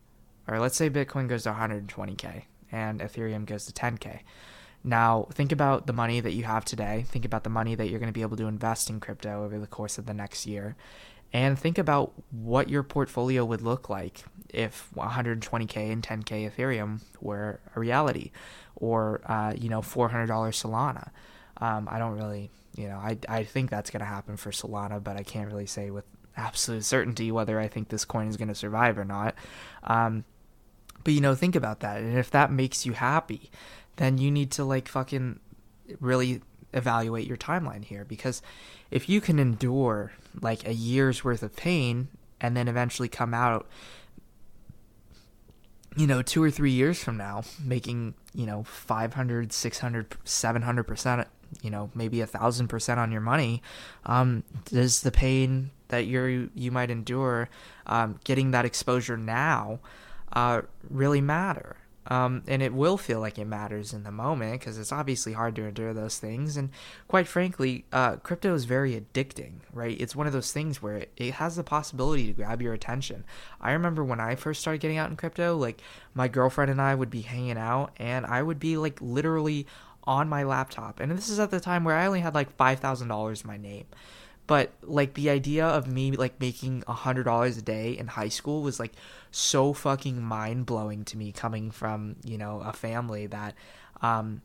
Or 0.47 0.59
let's 0.61 0.77
say 0.77 0.89
Bitcoin 0.89 1.29
goes 1.29 1.43
to 1.43 1.53
120K 1.53 2.45
and 2.71 3.01
Ethereum 3.01 3.47
goes 3.47 3.67
to 3.67 3.73
10K 3.73 4.21
now, 4.85 5.27
think 5.33 5.53
about 5.53 5.87
the 5.87 5.93
money 5.93 6.21
that 6.21 6.33
you 6.33 6.45
have 6.45 6.65
today. 6.65 7.05
Think 7.09 7.25
about 7.25 7.45
the 7.45 7.51
money 7.51 7.75
that 7.75 7.89
you're 7.89 7.99
going 7.99 8.13
to 8.13 8.19
be 8.19 8.23
able 8.23 8.37
to 8.37 8.47
invest 8.47 8.89
in 8.89 9.01
crypto 9.01 9.45
over 9.45 9.59
the 9.59 9.67
course 9.67 9.99
of 9.99 10.07
the 10.07 10.15
next 10.15 10.47
year. 10.47 10.77
And 11.33 11.59
think 11.59 11.77
about 11.77 12.13
what 12.31 12.71
your 12.71 12.83
portfolio 12.83 13.45
would 13.45 13.61
look 13.61 13.91
like 13.91 14.25
if 14.49 14.89
120K 14.97 15.93
and 15.93 16.03
10K 16.03 16.51
Ethereum 16.51 17.03
were 17.21 17.61
a 17.77 17.81
reality 17.81 18.31
or, 18.79 19.21
uh, 19.27 19.53
you 19.57 19.69
know, 19.69 19.81
$400 19.81 20.29
Solana. 20.29 21.11
Um, 21.59 21.89
I 21.91 21.99
don't 21.99 22.17
really, 22.17 22.51
you 22.77 22.89
know, 22.89 22.97
I, 22.97 23.19
I 23.29 23.45
think 23.45 23.71
that's 23.71 23.91
going 23.91 24.01
to 24.01 24.07
happen 24.07 24.37
for 24.37 24.51
Solana, 24.51 25.03
but 25.03 25.17
I 25.17 25.23
can't 25.23 25.51
really 25.51 25.67
say 25.67 25.91
with 25.91 26.05
absolute 26.37 26.85
certainty 26.85 27.33
whether 27.33 27.59
I 27.59 27.67
think 27.69 27.89
this 27.89 28.05
coin 28.05 28.29
is 28.29 28.37
going 28.37 28.49
to 28.49 28.55
survive 28.55 28.99
or 28.99 29.05
not. 29.05 29.35
Um, 29.83 30.25
but, 31.05 31.13
you 31.13 31.21
know, 31.21 31.35
think 31.35 31.57
about 31.57 31.81
that. 31.81 32.01
And 32.01 32.17
if 32.17 32.31
that 32.31 32.53
makes 32.53 32.87
you 32.87 32.93
happy, 32.93 33.51
then 33.97 34.19
you 34.19 34.31
need 34.31 34.53
to 34.53 34.65
like 34.65 34.89
fucking 34.89 35.41
really 36.01 36.43
evaluate 36.73 37.27
your 37.27 37.37
timeline 37.37 37.85
here 37.85 38.05
because 38.05 38.43
if 38.91 39.09
you 39.09 39.21
can 39.21 39.39
endure 39.39 40.13
like 40.41 40.67
a 40.67 40.75
year's 40.75 41.25
worth 41.25 41.43
of 41.43 41.57
pain 41.57 42.09
and 42.41 42.57
then 42.57 42.69
eventually 42.69 43.09
come 43.09 43.33
out 43.33 43.67
you 45.99 46.07
know 46.07 46.23
2 46.23 46.43
or 46.43 46.51
3 46.51 46.71
years 46.71 47.03
from 47.03 47.17
now 47.17 47.43
making 47.63 48.15
you 48.33 48.47
know 48.47 48.63
500 48.63 49.53
600 49.53 50.11
700% 50.25 51.27
you 51.63 51.71
know 51.71 51.91
maybe 51.95 52.21
a 52.21 52.27
thousand 52.27 52.69
percent 52.69 53.01
on 53.01 53.11
your 53.11 53.21
money 53.21 53.63
um, 54.07 54.45
does 54.67 55.03
the 55.03 55.11
pain 55.11 55.71
that 55.89 56.07
you're 56.07 56.29
you 56.55 56.71
might 56.71 56.91
endure 56.91 57.49
um, 57.87 58.21
getting 58.23 58.53
that 58.53 58.65
exposure 58.65 59.17
now 59.17 59.81
uh, 60.35 60.63
really 60.89 61.21
matter 61.21 61.77
um, 62.09 62.43
and 62.47 62.63
it 62.63 62.73
will 62.73 62.97
feel 62.97 63.21
like 63.21 63.39
it 63.39 63.45
matters 63.45 63.93
in 63.93 64.03
the 64.03 64.11
moment 64.11 64.61
because 64.61 64.79
it's 64.79 64.93
obviously 64.93 65.35
hard 65.35 65.55
to 65.57 65.65
endure 65.65 65.93
those 65.93 66.19
things. 66.19 66.57
And 66.57 66.71
quite 67.07 67.29
frankly, 67.29 67.85
uh, 67.93 68.17
crypto 68.17 68.55
is 68.55 68.65
very 68.65 68.99
addicting, 68.99 69.61
right? 69.75 69.97
It's 70.01 70.17
one 70.17 70.27
of 70.27 70.33
those 70.33 70.51
things 70.51 70.83
where 70.83 70.97
it, 70.97 71.13
it 71.19 71.35
has 71.35 71.57
the 71.57 71.63
possibility 71.63 72.27
to 72.27 72.33
grab 72.33 72.63
your 72.63 72.73
attention. 72.73 73.25
I 73.61 73.73
remember 73.73 74.03
when 74.03 74.21
I 74.21 74.37
first 74.37 74.63
started 74.63 74.81
getting 74.81 74.97
out 74.97 75.11
in 75.11 75.17
crypto, 75.17 75.57
like 75.57 75.83
my 76.15 76.29
girlfriend 76.29 76.71
and 76.71 76.81
I 76.81 76.95
would 76.95 77.11
be 77.11 77.21
hanging 77.21 77.59
out, 77.59 77.93
and 77.99 78.25
I 78.25 78.43
would 78.43 78.59
be 78.59 78.79
like 78.79 78.99
literally 79.03 79.67
on 80.05 80.31
my 80.31 80.45
laptop. 80.45 81.01
And 81.01 81.13
this 81.13 81.29
is 81.29 81.39
at 81.39 81.51
the 81.51 81.61
time 81.61 81.85
where 81.85 81.97
I 81.97 82.07
only 82.07 82.21
had 82.21 82.35
like 82.35 82.57
$5,000 82.57 83.43
in 83.43 83.47
my 83.47 83.59
name 83.59 83.85
but 84.49 84.73
like 84.83 85.13
the 85.13 85.29
idea 85.31 85.65
of 85.67 85.87
me 85.87 86.11
like 86.13 86.41
making 86.41 86.83
a 86.89 86.93
hundred 86.95 87.25
dollars 87.25 87.59
a 87.59 87.63
day 87.63 87.93
in 87.97 88.07
high 88.09 88.31
school 88.31 88.63
was 88.63 88.81
like 88.81 88.93
so 89.31 89.73
fucking 89.73 90.23
mind 90.23 90.67
blowing 90.67 91.05
to 91.05 91.17
me 91.17 91.33
coming 91.33 91.71
from 91.71 92.17
you 92.25 92.39
know 92.39 92.61
a 92.61 92.73
family 92.73 93.27
that 93.27 93.55
um, 94.03 94.43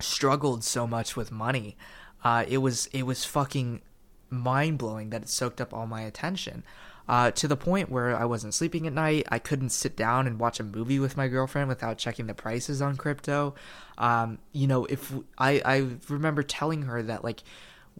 struggled 0.00 0.64
so 0.64 0.86
much 0.86 1.16
with 1.16 1.30
money. 1.30 1.76
Uh, 2.22 2.44
it 2.48 2.58
was 2.58 2.88
it 2.92 3.04
was 3.04 3.24
fucking 3.24 3.80
mind 4.28 4.78
blowing 4.78 5.10
that 5.10 5.22
it 5.22 5.28
soaked 5.28 5.60
up 5.60 5.74
all 5.74 5.86
my 5.86 6.02
attention. 6.02 6.62
Uh, 7.08 7.32
to 7.32 7.48
the 7.48 7.56
point 7.56 7.90
where 7.90 8.16
I 8.16 8.24
wasn't 8.24 8.54
sleeping 8.54 8.86
at 8.86 8.92
night. 8.92 9.26
I 9.30 9.40
couldn't 9.40 9.70
sit 9.70 9.96
down 9.96 10.28
and 10.28 10.38
watch 10.38 10.60
a 10.60 10.62
movie 10.62 11.00
with 11.00 11.16
my 11.16 11.26
girlfriend 11.26 11.68
without 11.68 11.98
checking 11.98 12.28
the 12.28 12.34
prices 12.34 12.80
on 12.80 12.96
crypto. 12.96 13.56
Um, 13.98 14.38
you 14.52 14.68
know, 14.68 14.84
if 14.84 15.12
I, 15.36 15.60
I 15.64 15.88
remember 16.08 16.44
telling 16.44 16.82
her 16.82 17.02
that 17.02 17.24
like 17.24 17.42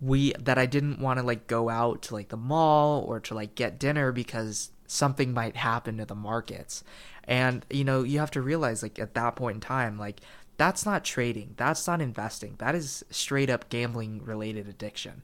we 0.01 0.33
that 0.38 0.59
I 0.59 0.66
didn't 0.66 1.01
want 1.01 1.18
to 1.18 1.27
like 1.27 1.49
go 1.49 1.68
out 1.68 2.03
to 2.03 2.14
like 2.14 2.29
the 2.29 2.37
mall 2.37 3.03
or 3.03 3.18
to 3.20 3.35
like 3.35 3.57
get 3.57 3.81
dinner 3.81 4.12
because 4.12 4.70
something 4.90 5.33
might 5.33 5.57
happen 5.57 5.96
to 5.98 6.05
the 6.05 6.14
markets. 6.14 6.83
And 7.24 7.64
you 7.70 7.85
know, 7.85 8.03
you 8.03 8.18
have 8.18 8.31
to 8.33 8.42
realize 8.42 8.83
like 8.83 8.98
at 8.98 9.14
that 9.14 9.37
point 9.37 9.57
in 9.57 9.61
time 9.61 9.98
like 9.98 10.20
that's 10.57 10.85
not 10.85 11.05
trading, 11.05 11.55
that's 11.57 11.87
not 11.87 12.03
investing. 12.03 12.57
That 12.59 12.74
is 12.74 13.05
straight 13.11 13.48
up 13.48 13.70
gambling 13.70 14.24
related 14.24 14.68
addiction. 14.68 15.22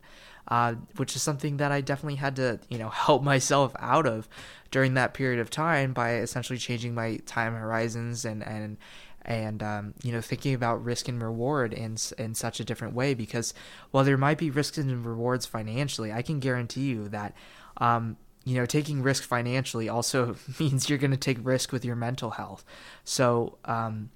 Uh, 0.49 0.77
which 0.95 1.17
is 1.17 1.23
something 1.23 1.57
that 1.57 1.73
I 1.73 1.81
definitely 1.81 2.15
had 2.15 2.37
to, 2.37 2.61
you 2.69 2.79
know, 2.79 2.89
help 3.07 3.25
myself 3.25 3.75
out 3.81 4.07
of 4.07 4.29
during 4.71 4.95
that 4.95 5.13
period 5.13 5.41
of 5.41 5.51
time 5.51 5.93
by 5.93 6.15
essentially 6.15 6.57
changing 6.59 6.95
my 6.95 7.17
time 7.27 7.55
horizons 7.55 8.25
and 8.25 8.47
and 8.47 8.77
and 9.23 9.61
um, 9.61 9.95
you 10.05 10.13
know 10.13 10.21
thinking 10.21 10.55
about 10.55 10.85
risk 10.85 11.09
and 11.09 11.21
reward 11.21 11.75
in 11.75 11.97
in 12.17 12.35
such 12.35 12.61
a 12.61 12.65
different 12.65 12.95
way 12.95 13.13
because 13.13 13.53
while 13.91 14.05
there 14.05 14.17
might 14.17 14.39
be 14.39 14.51
risks 14.51 14.79
and 14.79 15.05
rewards 15.05 15.45
financially, 15.45 16.13
I 16.13 16.23
can 16.23 16.39
guarantee 16.39 16.87
you 16.87 17.09
that 17.09 17.35
um, 17.79 18.17
you 18.47 18.55
know 18.55 18.65
taking 18.65 19.03
risk 19.03 19.25
financially 19.25 19.89
also 19.89 20.37
means 20.61 20.89
you're 20.89 20.99
going 20.99 21.11
to 21.11 21.17
take 21.17 21.39
risk 21.43 21.73
with 21.73 21.85
your 21.85 21.97
mental 21.97 22.31
health. 22.31 22.65
So 23.05 23.59
um, 23.67 24.11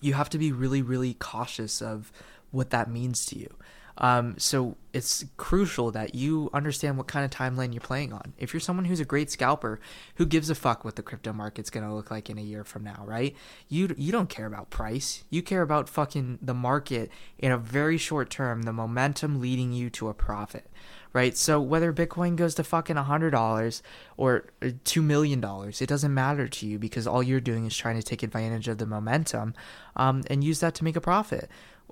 you 0.00 0.14
have 0.14 0.30
to 0.30 0.38
be 0.38 0.50
really 0.50 0.82
really 0.82 1.14
cautious 1.14 1.80
of 1.80 2.10
what 2.50 2.70
that 2.70 2.90
means 2.90 3.26
to 3.26 3.38
you. 3.38 3.54
Um, 3.98 4.36
so 4.38 4.76
it's 4.94 5.26
crucial 5.36 5.90
that 5.90 6.14
you 6.14 6.48
understand 6.54 6.96
what 6.96 7.06
kind 7.06 7.22
of 7.22 7.30
timeline 7.30 7.74
you're 7.74 7.82
playing 7.82 8.14
on. 8.14 8.32
If 8.38 8.54
you're 8.54 8.60
someone 8.60 8.86
who's 8.86 8.98
a 8.98 9.04
great 9.04 9.30
scalper, 9.30 9.78
who 10.14 10.24
gives 10.24 10.48
a 10.48 10.54
fuck 10.54 10.86
what 10.86 10.96
the 10.96 11.02
crypto 11.02 11.34
market's 11.34 11.68
gonna 11.68 11.94
look 11.94 12.10
like 12.10 12.30
in 12.30 12.38
a 12.38 12.42
year 12.42 12.64
from 12.64 12.82
now, 12.82 13.02
right? 13.04 13.36
You 13.68 13.94
you 13.98 14.10
don't 14.10 14.30
care 14.30 14.46
about 14.46 14.70
price. 14.70 15.24
You 15.28 15.42
care 15.42 15.60
about 15.60 15.88
fucking 15.88 16.38
the 16.40 16.54
market 16.54 17.10
in 17.38 17.52
a 17.52 17.58
very 17.58 17.98
short 17.98 18.30
term, 18.30 18.62
the 18.62 18.72
momentum 18.72 19.38
leading 19.38 19.72
you 19.72 19.90
to 19.90 20.08
a 20.08 20.14
profit, 20.14 20.70
right? 21.12 21.36
So 21.36 21.60
whether 21.60 21.92
Bitcoin 21.92 22.36
goes 22.36 22.54
to 22.56 22.64
fucking 22.64 22.96
hundred 22.96 23.30
dollars 23.30 23.82
or 24.16 24.46
uh, 24.62 24.70
two 24.84 25.02
million 25.02 25.40
dollars, 25.40 25.80
it 25.82 25.88
doesn't 25.88 26.14
matter 26.14 26.48
to 26.48 26.66
you 26.66 26.78
because 26.78 27.06
all 27.06 27.22
you're 27.22 27.40
doing 27.40 27.66
is 27.66 27.76
trying 27.76 27.96
to 27.96 28.02
take 28.02 28.22
advantage 28.22 28.68
of 28.68 28.78
the 28.78 28.86
momentum 28.86 29.54
um, 29.96 30.22
and 30.28 30.44
use 30.44 30.60
that 30.60 30.74
to 30.76 30.84
make 30.84 30.96
a 30.96 31.00
profit 31.00 31.50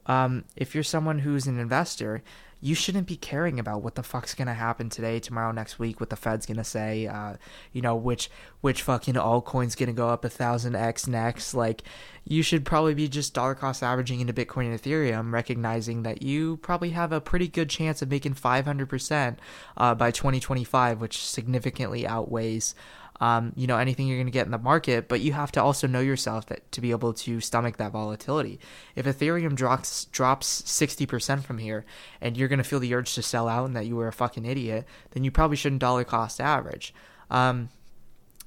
um, 0.09 0.44
if 0.57 0.74
you're 0.74 0.85
someone 0.85 1.20
who's 1.20 1.46
an 1.46 1.59
investor, 1.59 2.22
you 2.61 2.75
shouldn't 2.75 3.07
be 3.07 3.16
caring 3.16 3.61
about 3.61 3.83
what 3.83 3.94
the 3.94 4.03
fuck's 4.03 4.35
gonna 4.35 4.55
happen 4.55 4.88
today, 4.88 5.21
tomorrow, 5.21 5.53
next 5.53 5.79
week, 5.79 6.01
what 6.01 6.11
the 6.11 6.16
Fed's 6.16 6.47
gonna 6.47 6.64
say, 6.64 7.07
uh, 7.07 7.35
you 7.73 7.81
know, 7.81 7.94
which 7.94 8.31
which 8.61 8.83
fucking 8.83 9.14
altcoin's 9.14 9.75
gonna 9.75 9.92
go 9.92 10.09
up 10.09 10.25
a 10.25 10.29
thousand 10.29 10.75
X 10.75 11.07
next. 11.07 11.55
Like 11.55 11.83
you 12.25 12.42
should 12.42 12.64
probably 12.64 12.94
be 12.94 13.09
just 13.09 13.33
dollar 13.35 13.55
cost 13.55 13.83
averaging 13.83 14.21
into 14.21 14.33
Bitcoin 14.33 14.66
and 14.66 14.81
Ethereum, 14.81 15.33
recognizing 15.33 16.03
that 16.03 16.23
you 16.23 16.57
probably 16.59 16.90
have 16.90 17.12
a 17.12 17.21
pretty 17.21 17.49
good 17.49 17.71
chance 17.71 18.03
of 18.03 18.11
making 18.11 18.35
500% 18.35 19.37
uh, 19.77 19.94
by 19.94 20.11
2025, 20.11 21.01
which 21.01 21.25
significantly 21.25 22.07
outweighs 22.07 22.75
um, 23.20 23.52
you 23.57 23.66
know 23.66 23.78
anything 23.78 24.07
you're 24.07 24.16
going 24.16 24.26
to 24.26 24.33
get 24.33 24.46
in 24.46 24.52
the 24.52 24.59
market 24.59 25.09
but 25.09 25.20
you 25.20 25.33
have 25.33 25.52
to 25.52 25.62
also 25.62 25.87
know 25.87 26.00
yourself 26.00 26.46
that 26.46 26.70
to 26.72 26.81
be 26.81 26.90
able 26.90 27.12
to 27.12 27.40
stomach 27.40 27.76
that 27.76 27.92
volatility. 27.92 28.61
If 28.94 29.07
ethereum 29.07 29.54
drops 29.54 30.07
drops 30.07 30.62
60% 30.62 31.42
from 31.42 31.59
here 31.59 31.85
and 32.20 32.37
you're 32.37 32.48
going 32.48 32.59
to 32.59 32.64
feel 32.64 32.81
the 32.81 32.94
urge 32.94 33.14
to 33.14 33.22
sell 33.22 33.48
out 33.48 33.66
and 33.66 33.76
that 33.76 33.87
you 33.87 33.96
were 33.96 34.09
a 34.09 34.12
fucking 34.12 34.44
idiot 34.44 34.87
then 35.11 35.24
you 35.24 35.31
probably 35.31 35.57
shouldn't 35.57 35.81
dollar 35.81 36.04
cost 36.04 36.40
average. 36.40 36.94
Um, 37.31 37.68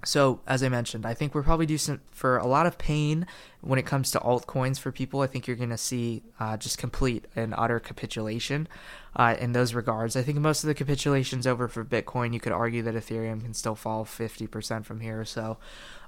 so, 0.03 0.41
as 0.47 0.63
I 0.63 0.69
mentioned, 0.69 1.05
I 1.05 1.13
think 1.13 1.35
we're 1.35 1.43
probably 1.43 1.67
due 1.67 1.77
some, 1.77 2.01
for 2.11 2.37
a 2.37 2.47
lot 2.47 2.65
of 2.65 2.79
pain 2.79 3.27
when 3.61 3.77
it 3.77 3.85
comes 3.85 4.09
to 4.11 4.19
altcoins 4.19 4.79
for 4.79 4.91
people. 4.91 5.21
I 5.21 5.27
think 5.27 5.45
you're 5.45 5.55
going 5.55 5.69
to 5.69 5.77
see 5.77 6.23
uh, 6.39 6.57
just 6.57 6.79
complete 6.79 7.25
and 7.35 7.53
utter 7.55 7.79
capitulation 7.79 8.67
uh, 9.15 9.35
in 9.39 9.51
those 9.51 9.75
regards. 9.75 10.15
I 10.15 10.23
think 10.23 10.39
most 10.39 10.63
of 10.63 10.67
the 10.67 10.73
capitulation's 10.73 11.45
over 11.45 11.67
for 11.67 11.85
Bitcoin. 11.85 12.33
You 12.33 12.39
could 12.39 12.51
argue 12.51 12.81
that 12.81 12.95
Ethereum 12.95 13.43
can 13.43 13.53
still 13.53 13.75
fall 13.75 14.03
50% 14.03 14.85
from 14.85 15.01
here 15.01 15.21
or 15.21 15.25
so. 15.25 15.59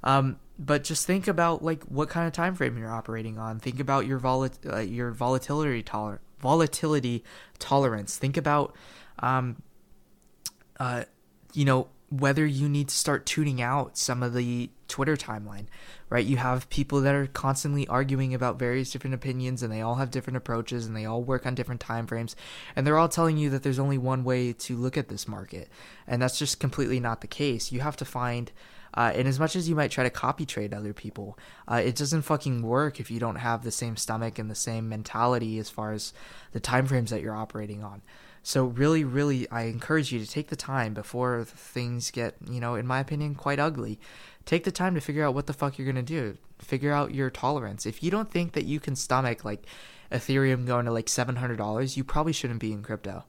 Um, 0.04 0.40
but 0.58 0.84
just 0.84 1.06
think 1.06 1.28
about 1.28 1.64
like 1.64 1.84
what 1.84 2.10
kind 2.10 2.26
of 2.26 2.34
time 2.34 2.56
frame 2.56 2.78
you're 2.78 2.92
operating 2.92 3.38
on. 3.38 3.60
Think 3.60 3.80
about 3.80 4.08
your 4.08 4.18
vol- 4.18 4.50
uh, 4.66 4.80
your 4.80 5.12
volatility 5.12 5.84
toler- 5.84 6.22
volatility 6.40 7.24
tolerance. 7.60 8.18
Think 8.18 8.38
about 8.38 8.76
um, 9.20 9.62
uh, 10.80 11.04
you 11.54 11.66
know 11.66 11.88
whether 12.20 12.46
you 12.46 12.70
need 12.70 12.90
to 12.90 12.96
start 12.96 13.26
tuning 13.26 13.60
out 13.60 13.98
some 13.98 14.22
of 14.22 14.36
the 14.36 14.70
Twitter 14.88 15.18
timeline, 15.18 15.66
right? 16.12 16.26
You 16.26 16.38
have 16.38 16.70
people 16.70 17.02
that 17.02 17.16
are 17.16 17.26
constantly 17.26 17.88
arguing 17.88 18.36
about 18.36 18.60
various 18.60 18.92
different 18.92 19.16
opinions 19.16 19.64
and 19.64 19.74
they 19.74 19.82
all 19.82 19.96
have 19.96 20.12
different 20.12 20.38
approaches 20.38 20.86
and 20.86 20.96
they 20.96 21.06
all 21.06 21.24
work 21.24 21.48
on 21.48 21.56
different 21.56 21.82
time 21.82 22.06
frames 22.06 22.36
and 22.76 22.86
they're 22.86 23.00
all 23.00 23.10
telling 23.10 23.38
you 23.38 23.50
that 23.50 23.64
there's 23.64 23.80
only 23.80 23.98
one 23.98 24.24
way 24.24 24.54
to 24.54 24.76
look 24.78 24.96
at 24.96 25.08
this 25.08 25.28
market. 25.28 25.70
And 26.06 26.22
that's 26.22 26.38
just 26.38 26.60
completely 26.60 27.00
not 27.00 27.22
the 27.22 27.28
case. 27.28 27.72
You 27.72 27.80
have 27.80 27.98
to 27.98 28.06
find 28.06 28.52
uh, 28.96 29.12
and 29.16 29.28
as 29.28 29.40
much 29.40 29.56
as 29.56 29.68
you 29.68 29.76
might 29.76 29.90
try 29.90 30.04
to 30.04 30.10
copy 30.12 30.46
trade 30.46 30.72
other 30.72 30.94
people, 30.94 31.36
uh, 31.68 31.82
it 31.84 31.96
doesn't 31.96 32.22
fucking 32.22 32.62
work 32.62 33.00
if 33.00 33.10
you 33.10 33.20
don't 33.20 33.38
have 33.38 33.64
the 33.64 33.72
same 33.72 33.98
stomach 33.98 34.38
and 34.38 34.52
the 34.52 34.56
same 34.56 34.88
mentality 34.88 35.58
as 35.58 35.68
far 35.68 35.94
as 35.94 36.14
the 36.52 36.60
time 36.60 36.86
frames 36.86 37.10
that 37.10 37.22
you're 37.22 37.36
operating 37.36 37.84
on. 37.84 38.04
So 38.44 38.66
really, 38.66 39.06
really, 39.06 39.50
I 39.50 39.64
encourage 39.64 40.12
you 40.12 40.20
to 40.20 40.30
take 40.30 40.50
the 40.50 40.58
time 40.58 40.94
before 40.94 41.46
things 41.46 42.12
get, 42.12 42.36
you 42.50 42.60
know, 42.60 42.76
in 42.76 42.86
my 42.86 43.00
opinion, 43.00 43.36
quite 43.36 43.58
ugly. 43.58 44.00
Take 44.46 44.66
the 44.66 44.72
time 44.72 44.96
to 44.96 45.02
figure 45.02 45.26
out 45.26 45.34
what 45.34 45.48
the 45.48 45.54
fuck 45.54 45.78
you're 45.78 45.88
gonna 45.88 46.04
do. 46.04 46.38
Figure 46.60 46.92
out 46.92 47.14
your 47.14 47.30
tolerance. 47.30 47.86
If 47.86 48.04
you 48.04 48.12
don't 48.12 48.30
think 48.30 48.52
that 48.52 48.66
you 48.66 48.82
can 48.82 48.98
stomach 48.98 49.46
like 49.46 49.66
Ethereum 50.12 50.66
going 50.68 50.86
to 50.86 50.92
like 50.92 51.10
seven 51.10 51.38
hundred 51.38 51.58
dollars, 51.58 51.96
you 51.96 52.04
probably 52.04 52.34
shouldn't 52.34 52.60
be 52.60 52.74
in 52.74 52.84
crypto. 52.84 53.24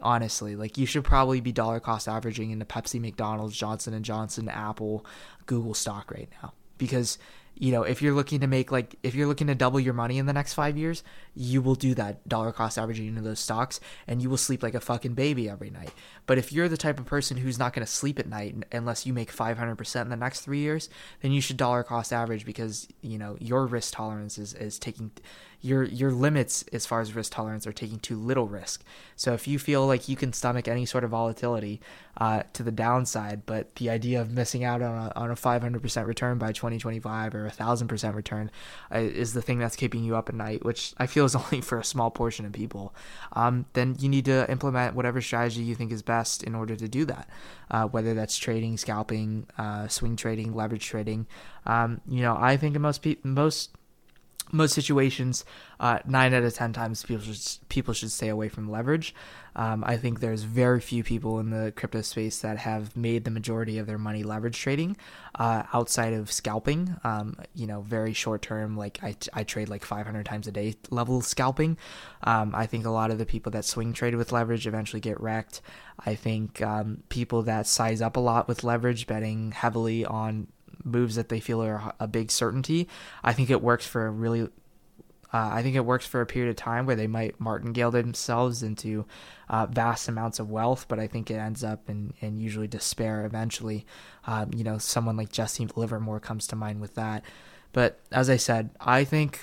Honestly, 0.00 0.54
like 0.54 0.78
you 0.78 0.86
should 0.86 1.04
probably 1.04 1.40
be 1.40 1.52
dollar 1.52 1.80
cost 1.80 2.06
averaging 2.06 2.50
into 2.50 2.64
Pepsi, 2.64 3.00
McDonald's, 3.00 3.56
Johnson 3.56 3.94
and 3.94 4.04
Johnson, 4.04 4.48
Apple, 4.48 5.04
Google 5.46 5.74
stock 5.74 6.10
right 6.12 6.28
now 6.42 6.52
because 6.78 7.18
you 7.58 7.72
know, 7.72 7.82
if 7.82 8.02
you're 8.02 8.14
looking 8.14 8.40
to 8.40 8.46
make 8.46 8.70
like 8.70 8.96
if 9.02 9.14
you're 9.14 9.26
looking 9.26 9.46
to 9.46 9.54
double 9.54 9.80
your 9.80 9.94
money 9.94 10.18
in 10.18 10.26
the 10.26 10.32
next 10.32 10.54
five 10.54 10.76
years, 10.76 11.02
you 11.34 11.62
will 11.62 11.74
do 11.74 11.94
that 11.94 12.26
dollar 12.28 12.52
cost 12.52 12.78
averaging 12.78 13.06
into 13.06 13.22
those 13.22 13.40
stocks 13.40 13.80
and 14.06 14.22
you 14.22 14.28
will 14.28 14.36
sleep 14.36 14.62
like 14.62 14.74
a 14.74 14.80
fucking 14.80 15.14
baby 15.14 15.48
every 15.48 15.70
night. 15.70 15.92
But 16.26 16.38
if 16.38 16.52
you're 16.52 16.68
the 16.68 16.76
type 16.76 16.98
of 16.98 17.06
person 17.06 17.38
who's 17.38 17.58
not 17.58 17.72
going 17.72 17.84
to 17.84 17.90
sleep 17.90 18.18
at 18.18 18.28
night 18.28 18.54
unless 18.72 19.06
you 19.06 19.12
make 19.12 19.34
500% 19.34 20.02
in 20.02 20.08
the 20.10 20.16
next 20.16 20.40
three 20.40 20.58
years, 20.58 20.90
then 21.22 21.32
you 21.32 21.40
should 21.40 21.56
dollar 21.56 21.82
cost 21.82 22.12
average 22.12 22.44
because, 22.44 22.88
you 23.00 23.18
know, 23.18 23.36
your 23.40 23.66
risk 23.66 23.94
tolerance 23.94 24.36
is, 24.36 24.52
is 24.52 24.78
taking 24.78 25.10
your 25.66 25.82
your 25.82 26.12
limits 26.12 26.64
as 26.72 26.86
far 26.86 27.00
as 27.00 27.14
risk 27.14 27.32
tolerance 27.32 27.66
are 27.66 27.72
taking 27.72 27.98
too 27.98 28.16
little 28.16 28.46
risk. 28.46 28.84
So 29.16 29.32
if 29.32 29.48
you 29.48 29.58
feel 29.58 29.86
like 29.86 30.08
you 30.08 30.16
can 30.16 30.32
stomach 30.32 30.68
any 30.68 30.86
sort 30.86 31.02
of 31.02 31.10
volatility 31.10 31.80
uh, 32.18 32.44
to 32.52 32.62
the 32.62 32.70
downside, 32.70 33.44
but 33.44 33.74
the 33.76 33.90
idea 33.90 34.20
of 34.20 34.30
missing 34.30 34.62
out 34.62 34.82
on 34.82 35.08
a, 35.08 35.12
on 35.16 35.30
a 35.30 35.34
500% 35.34 36.06
return 36.06 36.38
by 36.38 36.52
2025 36.52 37.34
or 37.34 37.46
a 37.46 37.50
thousand 37.50 37.88
percent 37.88 38.14
return 38.14 38.50
uh, 38.94 38.98
is 38.98 39.32
the 39.32 39.42
thing 39.42 39.58
that's 39.58 39.76
keeping 39.76 40.04
you 40.04 40.16
up 40.16 40.28
at 40.28 40.34
night, 40.34 40.64
which 40.64 40.94
I 40.98 41.06
feel 41.06 41.24
is 41.24 41.34
only 41.36 41.60
for 41.60 41.78
a 41.78 41.84
small 41.84 42.10
portion 42.10 42.46
of 42.46 42.52
people. 42.52 42.94
Um, 43.32 43.66
then 43.72 43.96
you 43.98 44.08
need 44.08 44.26
to 44.26 44.50
implement 44.50 44.94
whatever 44.94 45.20
strategy 45.20 45.62
you 45.62 45.74
think 45.74 45.92
is 45.92 46.02
best 46.02 46.42
in 46.42 46.54
order 46.54 46.76
to 46.76 46.88
do 46.88 47.04
that. 47.06 47.28
Uh, 47.70 47.86
whether 47.86 48.14
that's 48.14 48.38
trading, 48.38 48.76
scalping, 48.76 49.46
uh, 49.58 49.88
swing 49.88 50.14
trading, 50.14 50.54
leverage 50.54 50.86
trading. 50.86 51.26
Um, 51.66 52.00
you 52.08 52.22
know, 52.22 52.36
I 52.38 52.56
think 52.56 52.78
most 52.78 53.02
pe- 53.02 53.16
most 53.24 53.70
most 54.52 54.74
situations, 54.74 55.44
uh, 55.80 55.98
nine 56.06 56.32
out 56.34 56.42
of 56.42 56.54
ten 56.54 56.72
times 56.72 57.02
people 57.02 57.22
should 57.22 57.68
people 57.68 57.94
should 57.94 58.10
stay 58.10 58.28
away 58.28 58.48
from 58.48 58.70
leverage. 58.70 59.14
Um, 59.56 59.84
I 59.86 59.96
think 59.96 60.20
there's 60.20 60.42
very 60.42 60.80
few 60.80 61.02
people 61.02 61.38
in 61.38 61.48
the 61.48 61.72
crypto 61.74 62.02
space 62.02 62.40
that 62.40 62.58
have 62.58 62.94
made 62.94 63.24
the 63.24 63.30
majority 63.30 63.78
of 63.78 63.86
their 63.86 63.96
money 63.96 64.22
leverage 64.22 64.58
trading 64.58 64.98
uh, 65.34 65.62
outside 65.72 66.12
of 66.12 66.30
scalping. 66.30 66.94
Um, 67.04 67.36
you 67.54 67.66
know, 67.66 67.80
very 67.80 68.12
short 68.12 68.42
term, 68.42 68.76
like 68.76 69.02
I, 69.02 69.16
I 69.32 69.44
trade 69.44 69.70
like 69.70 69.82
500 69.82 70.26
times 70.26 70.46
a 70.46 70.52
day 70.52 70.74
level 70.90 71.22
scalping. 71.22 71.78
Um, 72.22 72.54
I 72.54 72.66
think 72.66 72.84
a 72.84 72.90
lot 72.90 73.10
of 73.10 73.16
the 73.16 73.24
people 73.24 73.50
that 73.52 73.64
swing 73.64 73.94
trade 73.94 74.14
with 74.14 74.30
leverage 74.30 74.66
eventually 74.66 75.00
get 75.00 75.18
wrecked. 75.20 75.62
I 76.04 76.14
think 76.14 76.60
um, 76.60 77.02
people 77.08 77.42
that 77.44 77.66
size 77.66 78.02
up 78.02 78.16
a 78.16 78.20
lot 78.20 78.48
with 78.48 78.62
leverage, 78.62 79.06
betting 79.06 79.52
heavily 79.52 80.04
on 80.04 80.48
moves 80.86 81.16
that 81.16 81.28
they 81.28 81.40
feel 81.40 81.62
are 81.62 81.92
a 82.00 82.06
big 82.06 82.30
certainty. 82.30 82.88
I 83.22 83.32
think 83.32 83.50
it 83.50 83.60
works 83.60 83.86
for 83.86 84.06
a 84.06 84.10
really 84.10 84.48
uh, 85.32 85.50
I 85.52 85.62
think 85.62 85.76
it 85.76 85.84
works 85.84 86.06
for 86.06 86.20
a 86.20 86.26
period 86.26 86.50
of 86.50 86.56
time 86.56 86.86
where 86.86 86.96
they 86.96 87.06
might 87.06 87.38
martingale 87.40 87.90
themselves 87.90 88.62
into 88.62 89.04
uh, 89.48 89.66
vast 89.66 90.08
amounts 90.08 90.38
of 90.38 90.50
wealth, 90.50 90.86
but 90.88 90.98
I 90.98 91.06
think 91.06 91.30
it 91.30 91.34
ends 91.34 91.64
up 91.64 91.90
in, 91.90 92.14
in 92.20 92.40
usually 92.40 92.68
despair 92.68 93.26
eventually. 93.26 93.84
Um, 94.26 94.50
you 94.54 94.64
know, 94.64 94.78
someone 94.78 95.16
like 95.16 95.32
Jesse 95.32 95.68
Livermore 95.76 96.20
comes 96.20 96.46
to 96.48 96.56
mind 96.56 96.80
with 96.80 96.94
that. 96.94 97.24
But 97.72 98.00
as 98.12 98.30
I 98.30 98.36
said, 98.36 98.70
I 98.80 99.04
think, 99.04 99.40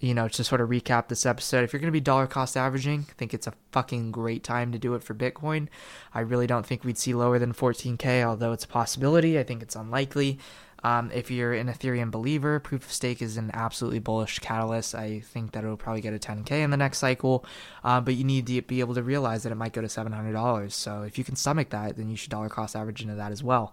you 0.00 0.14
know, 0.14 0.28
to 0.28 0.44
sort 0.44 0.60
of 0.60 0.70
recap 0.70 1.08
this 1.08 1.26
episode, 1.26 1.64
if 1.64 1.72
you're 1.72 1.80
going 1.80 1.88
to 1.88 1.92
be 1.92 2.00
dollar 2.00 2.26
cost 2.26 2.56
averaging, 2.56 3.06
I 3.10 3.12
think 3.14 3.34
it's 3.34 3.46
a 3.46 3.52
fucking 3.72 4.12
great 4.12 4.44
time 4.44 4.72
to 4.72 4.78
do 4.78 4.94
it 4.94 5.02
for 5.02 5.14
Bitcoin. 5.14 5.68
I 6.14 6.20
really 6.20 6.46
don't 6.46 6.64
think 6.64 6.84
we'd 6.84 6.96
see 6.96 7.12
lower 7.12 7.38
than 7.38 7.52
14K, 7.52 8.22
although 8.24 8.52
it's 8.52 8.64
a 8.64 8.68
possibility. 8.68 9.38
I 9.38 9.42
think 9.42 9.62
it's 9.62 9.76
unlikely. 9.76 10.38
Um, 10.84 11.10
if 11.12 11.30
you're 11.30 11.54
an 11.54 11.68
Ethereum 11.68 12.10
believer, 12.10 12.60
proof 12.60 12.84
of 12.84 12.92
stake 12.92 13.22
is 13.22 13.38
an 13.38 13.50
absolutely 13.54 14.00
bullish 14.00 14.38
catalyst. 14.38 14.94
I 14.94 15.20
think 15.20 15.52
that 15.52 15.64
it'll 15.64 15.78
probably 15.78 16.02
get 16.02 16.12
a 16.12 16.18
10k 16.18 16.50
in 16.50 16.70
the 16.70 16.76
next 16.76 16.98
cycle, 16.98 17.46
uh, 17.82 18.02
but 18.02 18.14
you 18.14 18.24
need 18.24 18.46
to 18.48 18.60
be 18.60 18.80
able 18.80 18.94
to 18.94 19.02
realize 19.02 19.44
that 19.44 19.52
it 19.52 19.54
might 19.54 19.72
go 19.72 19.80
to 19.80 19.88
$700. 19.88 20.72
So 20.72 21.02
if 21.02 21.16
you 21.16 21.24
can 21.24 21.36
stomach 21.36 21.70
that, 21.70 21.96
then 21.96 22.10
you 22.10 22.16
should 22.16 22.30
dollar 22.30 22.50
cost 22.50 22.76
average 22.76 23.00
into 23.00 23.14
that 23.14 23.32
as 23.32 23.42
well. 23.42 23.72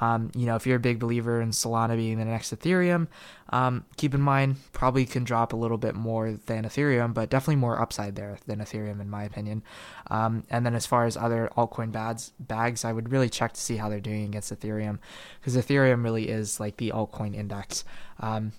Um, 0.00 0.32
you 0.34 0.46
know, 0.46 0.56
if 0.56 0.66
you're 0.66 0.76
a 0.76 0.80
big 0.80 0.98
believer 0.98 1.40
in 1.40 1.50
Solana 1.50 1.96
being 1.96 2.18
the 2.18 2.24
next 2.24 2.52
Ethereum, 2.52 3.06
um, 3.50 3.84
keep 3.96 4.14
in 4.14 4.20
mind 4.20 4.56
probably 4.72 5.06
can 5.06 5.24
drop 5.24 5.52
a 5.52 5.56
little 5.56 5.78
bit 5.78 5.94
more 5.94 6.32
than 6.46 6.64
Ethereum, 6.64 7.14
but 7.14 7.30
definitely 7.30 7.56
more 7.56 7.80
upside 7.80 8.16
there 8.16 8.38
than 8.46 8.58
Ethereum 8.58 9.00
in 9.00 9.08
my 9.08 9.24
opinion. 9.24 9.62
Um, 10.10 10.44
and 10.50 10.66
then 10.66 10.74
as 10.74 10.86
far 10.86 11.06
as 11.06 11.16
other 11.16 11.50
altcoin 11.56 11.92
bags, 11.92 12.32
bags, 12.38 12.84
I 12.84 12.92
would 12.92 13.10
really 13.10 13.30
check 13.30 13.52
to 13.52 13.60
see 13.60 13.76
how 13.76 13.88
they're 13.88 14.00
doing 14.00 14.24
against 14.24 14.52
Ethereum 14.52 14.98
because 15.40 15.56
Ethereum 15.56 16.04
really 16.04 16.28
is 16.28 16.47
like 16.60 16.76
the 16.78 16.90
altcoin 16.90 17.34
index. 17.34 17.84
Um, 18.20 18.52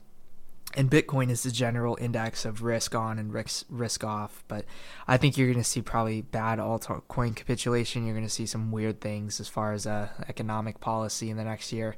and 0.75 0.89
Bitcoin 0.89 1.31
is 1.31 1.41
the 1.41 1.51
general 1.51 1.97
index 1.99 2.45
of 2.45 2.61
risk 2.61 2.93
on 2.93 3.17
and 3.17 3.33
risk 3.33 3.65
risk 3.69 4.03
off. 4.03 4.43
But 4.47 4.65
I 5.07 5.17
think 5.17 5.35
you're 5.35 5.47
going 5.47 5.63
to 5.63 5.63
see 5.63 5.81
probably 5.81 6.21
bad 6.21 6.59
altcoin 6.59 7.35
capitulation. 7.35 8.05
You're 8.05 8.15
going 8.15 8.27
to 8.27 8.31
see 8.31 8.45
some 8.45 8.71
weird 8.71 9.01
things 9.01 9.39
as 9.39 9.47
far 9.47 9.73
as 9.73 9.87
uh, 9.87 10.09
economic 10.27 10.79
policy 10.79 11.31
in 11.31 11.37
the 11.37 11.43
next 11.43 11.73
year, 11.73 11.95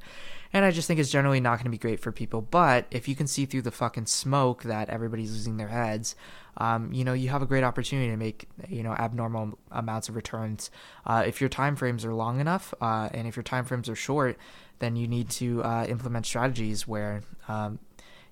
and 0.54 0.64
I 0.64 0.70
just 0.70 0.88
think 0.88 1.00
it's 1.00 1.10
generally 1.10 1.40
not 1.40 1.56
going 1.56 1.64
to 1.64 1.70
be 1.70 1.78
great 1.78 2.00
for 2.00 2.12
people. 2.12 2.40
But 2.40 2.86
if 2.90 3.08
you 3.08 3.14
can 3.14 3.26
see 3.26 3.44
through 3.44 3.62
the 3.62 3.70
fucking 3.70 4.06
smoke 4.06 4.62
that 4.62 4.88
everybody's 4.88 5.32
losing 5.32 5.58
their 5.58 5.68
heads, 5.68 6.16
um, 6.56 6.94
you 6.94 7.04
know 7.04 7.12
you 7.12 7.28
have 7.28 7.42
a 7.42 7.46
great 7.46 7.64
opportunity 7.64 8.10
to 8.10 8.16
make 8.16 8.48
you 8.68 8.82
know 8.82 8.94
abnormal 8.94 9.58
amounts 9.70 10.08
of 10.08 10.16
returns. 10.16 10.70
Uh, 11.04 11.22
if 11.26 11.42
your 11.42 11.50
time 11.50 11.76
frames 11.76 12.06
are 12.06 12.14
long 12.14 12.40
enough, 12.40 12.72
uh, 12.80 13.10
and 13.12 13.28
if 13.28 13.36
your 13.36 13.42
time 13.42 13.66
frames 13.66 13.90
are 13.90 13.94
short, 13.94 14.38
then 14.78 14.96
you 14.96 15.06
need 15.06 15.28
to 15.28 15.62
uh, 15.62 15.84
implement 15.86 16.24
strategies 16.24 16.88
where 16.88 17.22
um, 17.48 17.78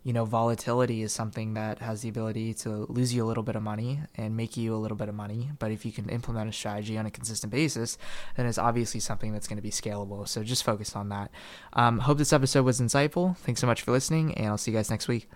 you 0.03 0.13
know, 0.13 0.25
volatility 0.25 1.03
is 1.03 1.13
something 1.13 1.55
that 1.55 1.81
has 1.81 2.03
the 2.03 2.09
ability 2.09 2.55
to 2.55 2.87
lose 2.89 3.13
you 3.13 3.25
a 3.25 3.27
little 3.27 3.43
bit 3.43 3.57
of 3.57 3.63
money 3.63 4.01
and 4.17 4.37
make 4.37 4.57
you 4.57 4.75
a 4.75 4.79
little 4.79 4.97
bit 4.97 5.09
of 5.09 5.15
money. 5.15 5.51
But 5.59 5.73
if 5.73 5.85
you 5.85 5.93
can 5.93 6.09
implement 6.09 6.49
a 6.49 6.53
strategy 6.53 6.97
on 6.97 7.07
a 7.07 7.11
consistent 7.11 7.53
basis, 7.53 7.99
then 8.37 8.47
it's 8.47 8.59
obviously 8.59 9.01
something 9.01 9.33
that's 9.33 9.47
going 9.47 9.59
to 9.59 9.63
be 9.63 9.71
scalable. 9.71 10.27
So 10.27 10.43
just 10.43 10.65
focus 10.65 10.97
on 10.97 11.11
that. 11.11 11.31
Um, 11.75 11.99
hope 11.99 12.19
this 12.19 12.33
episode 12.33 12.65
was 12.65 12.81
insightful. 12.81 13.37
Thanks 13.39 13.61
so 13.61 13.67
much 13.67 13.83
for 13.83 13.93
listening, 13.93 14.35
and 14.35 14.49
I'll 14.49 14.59
see 14.59 14.71
you 14.71 14.77
guys 14.77 14.91
next 14.91 15.09
week. 15.09 15.29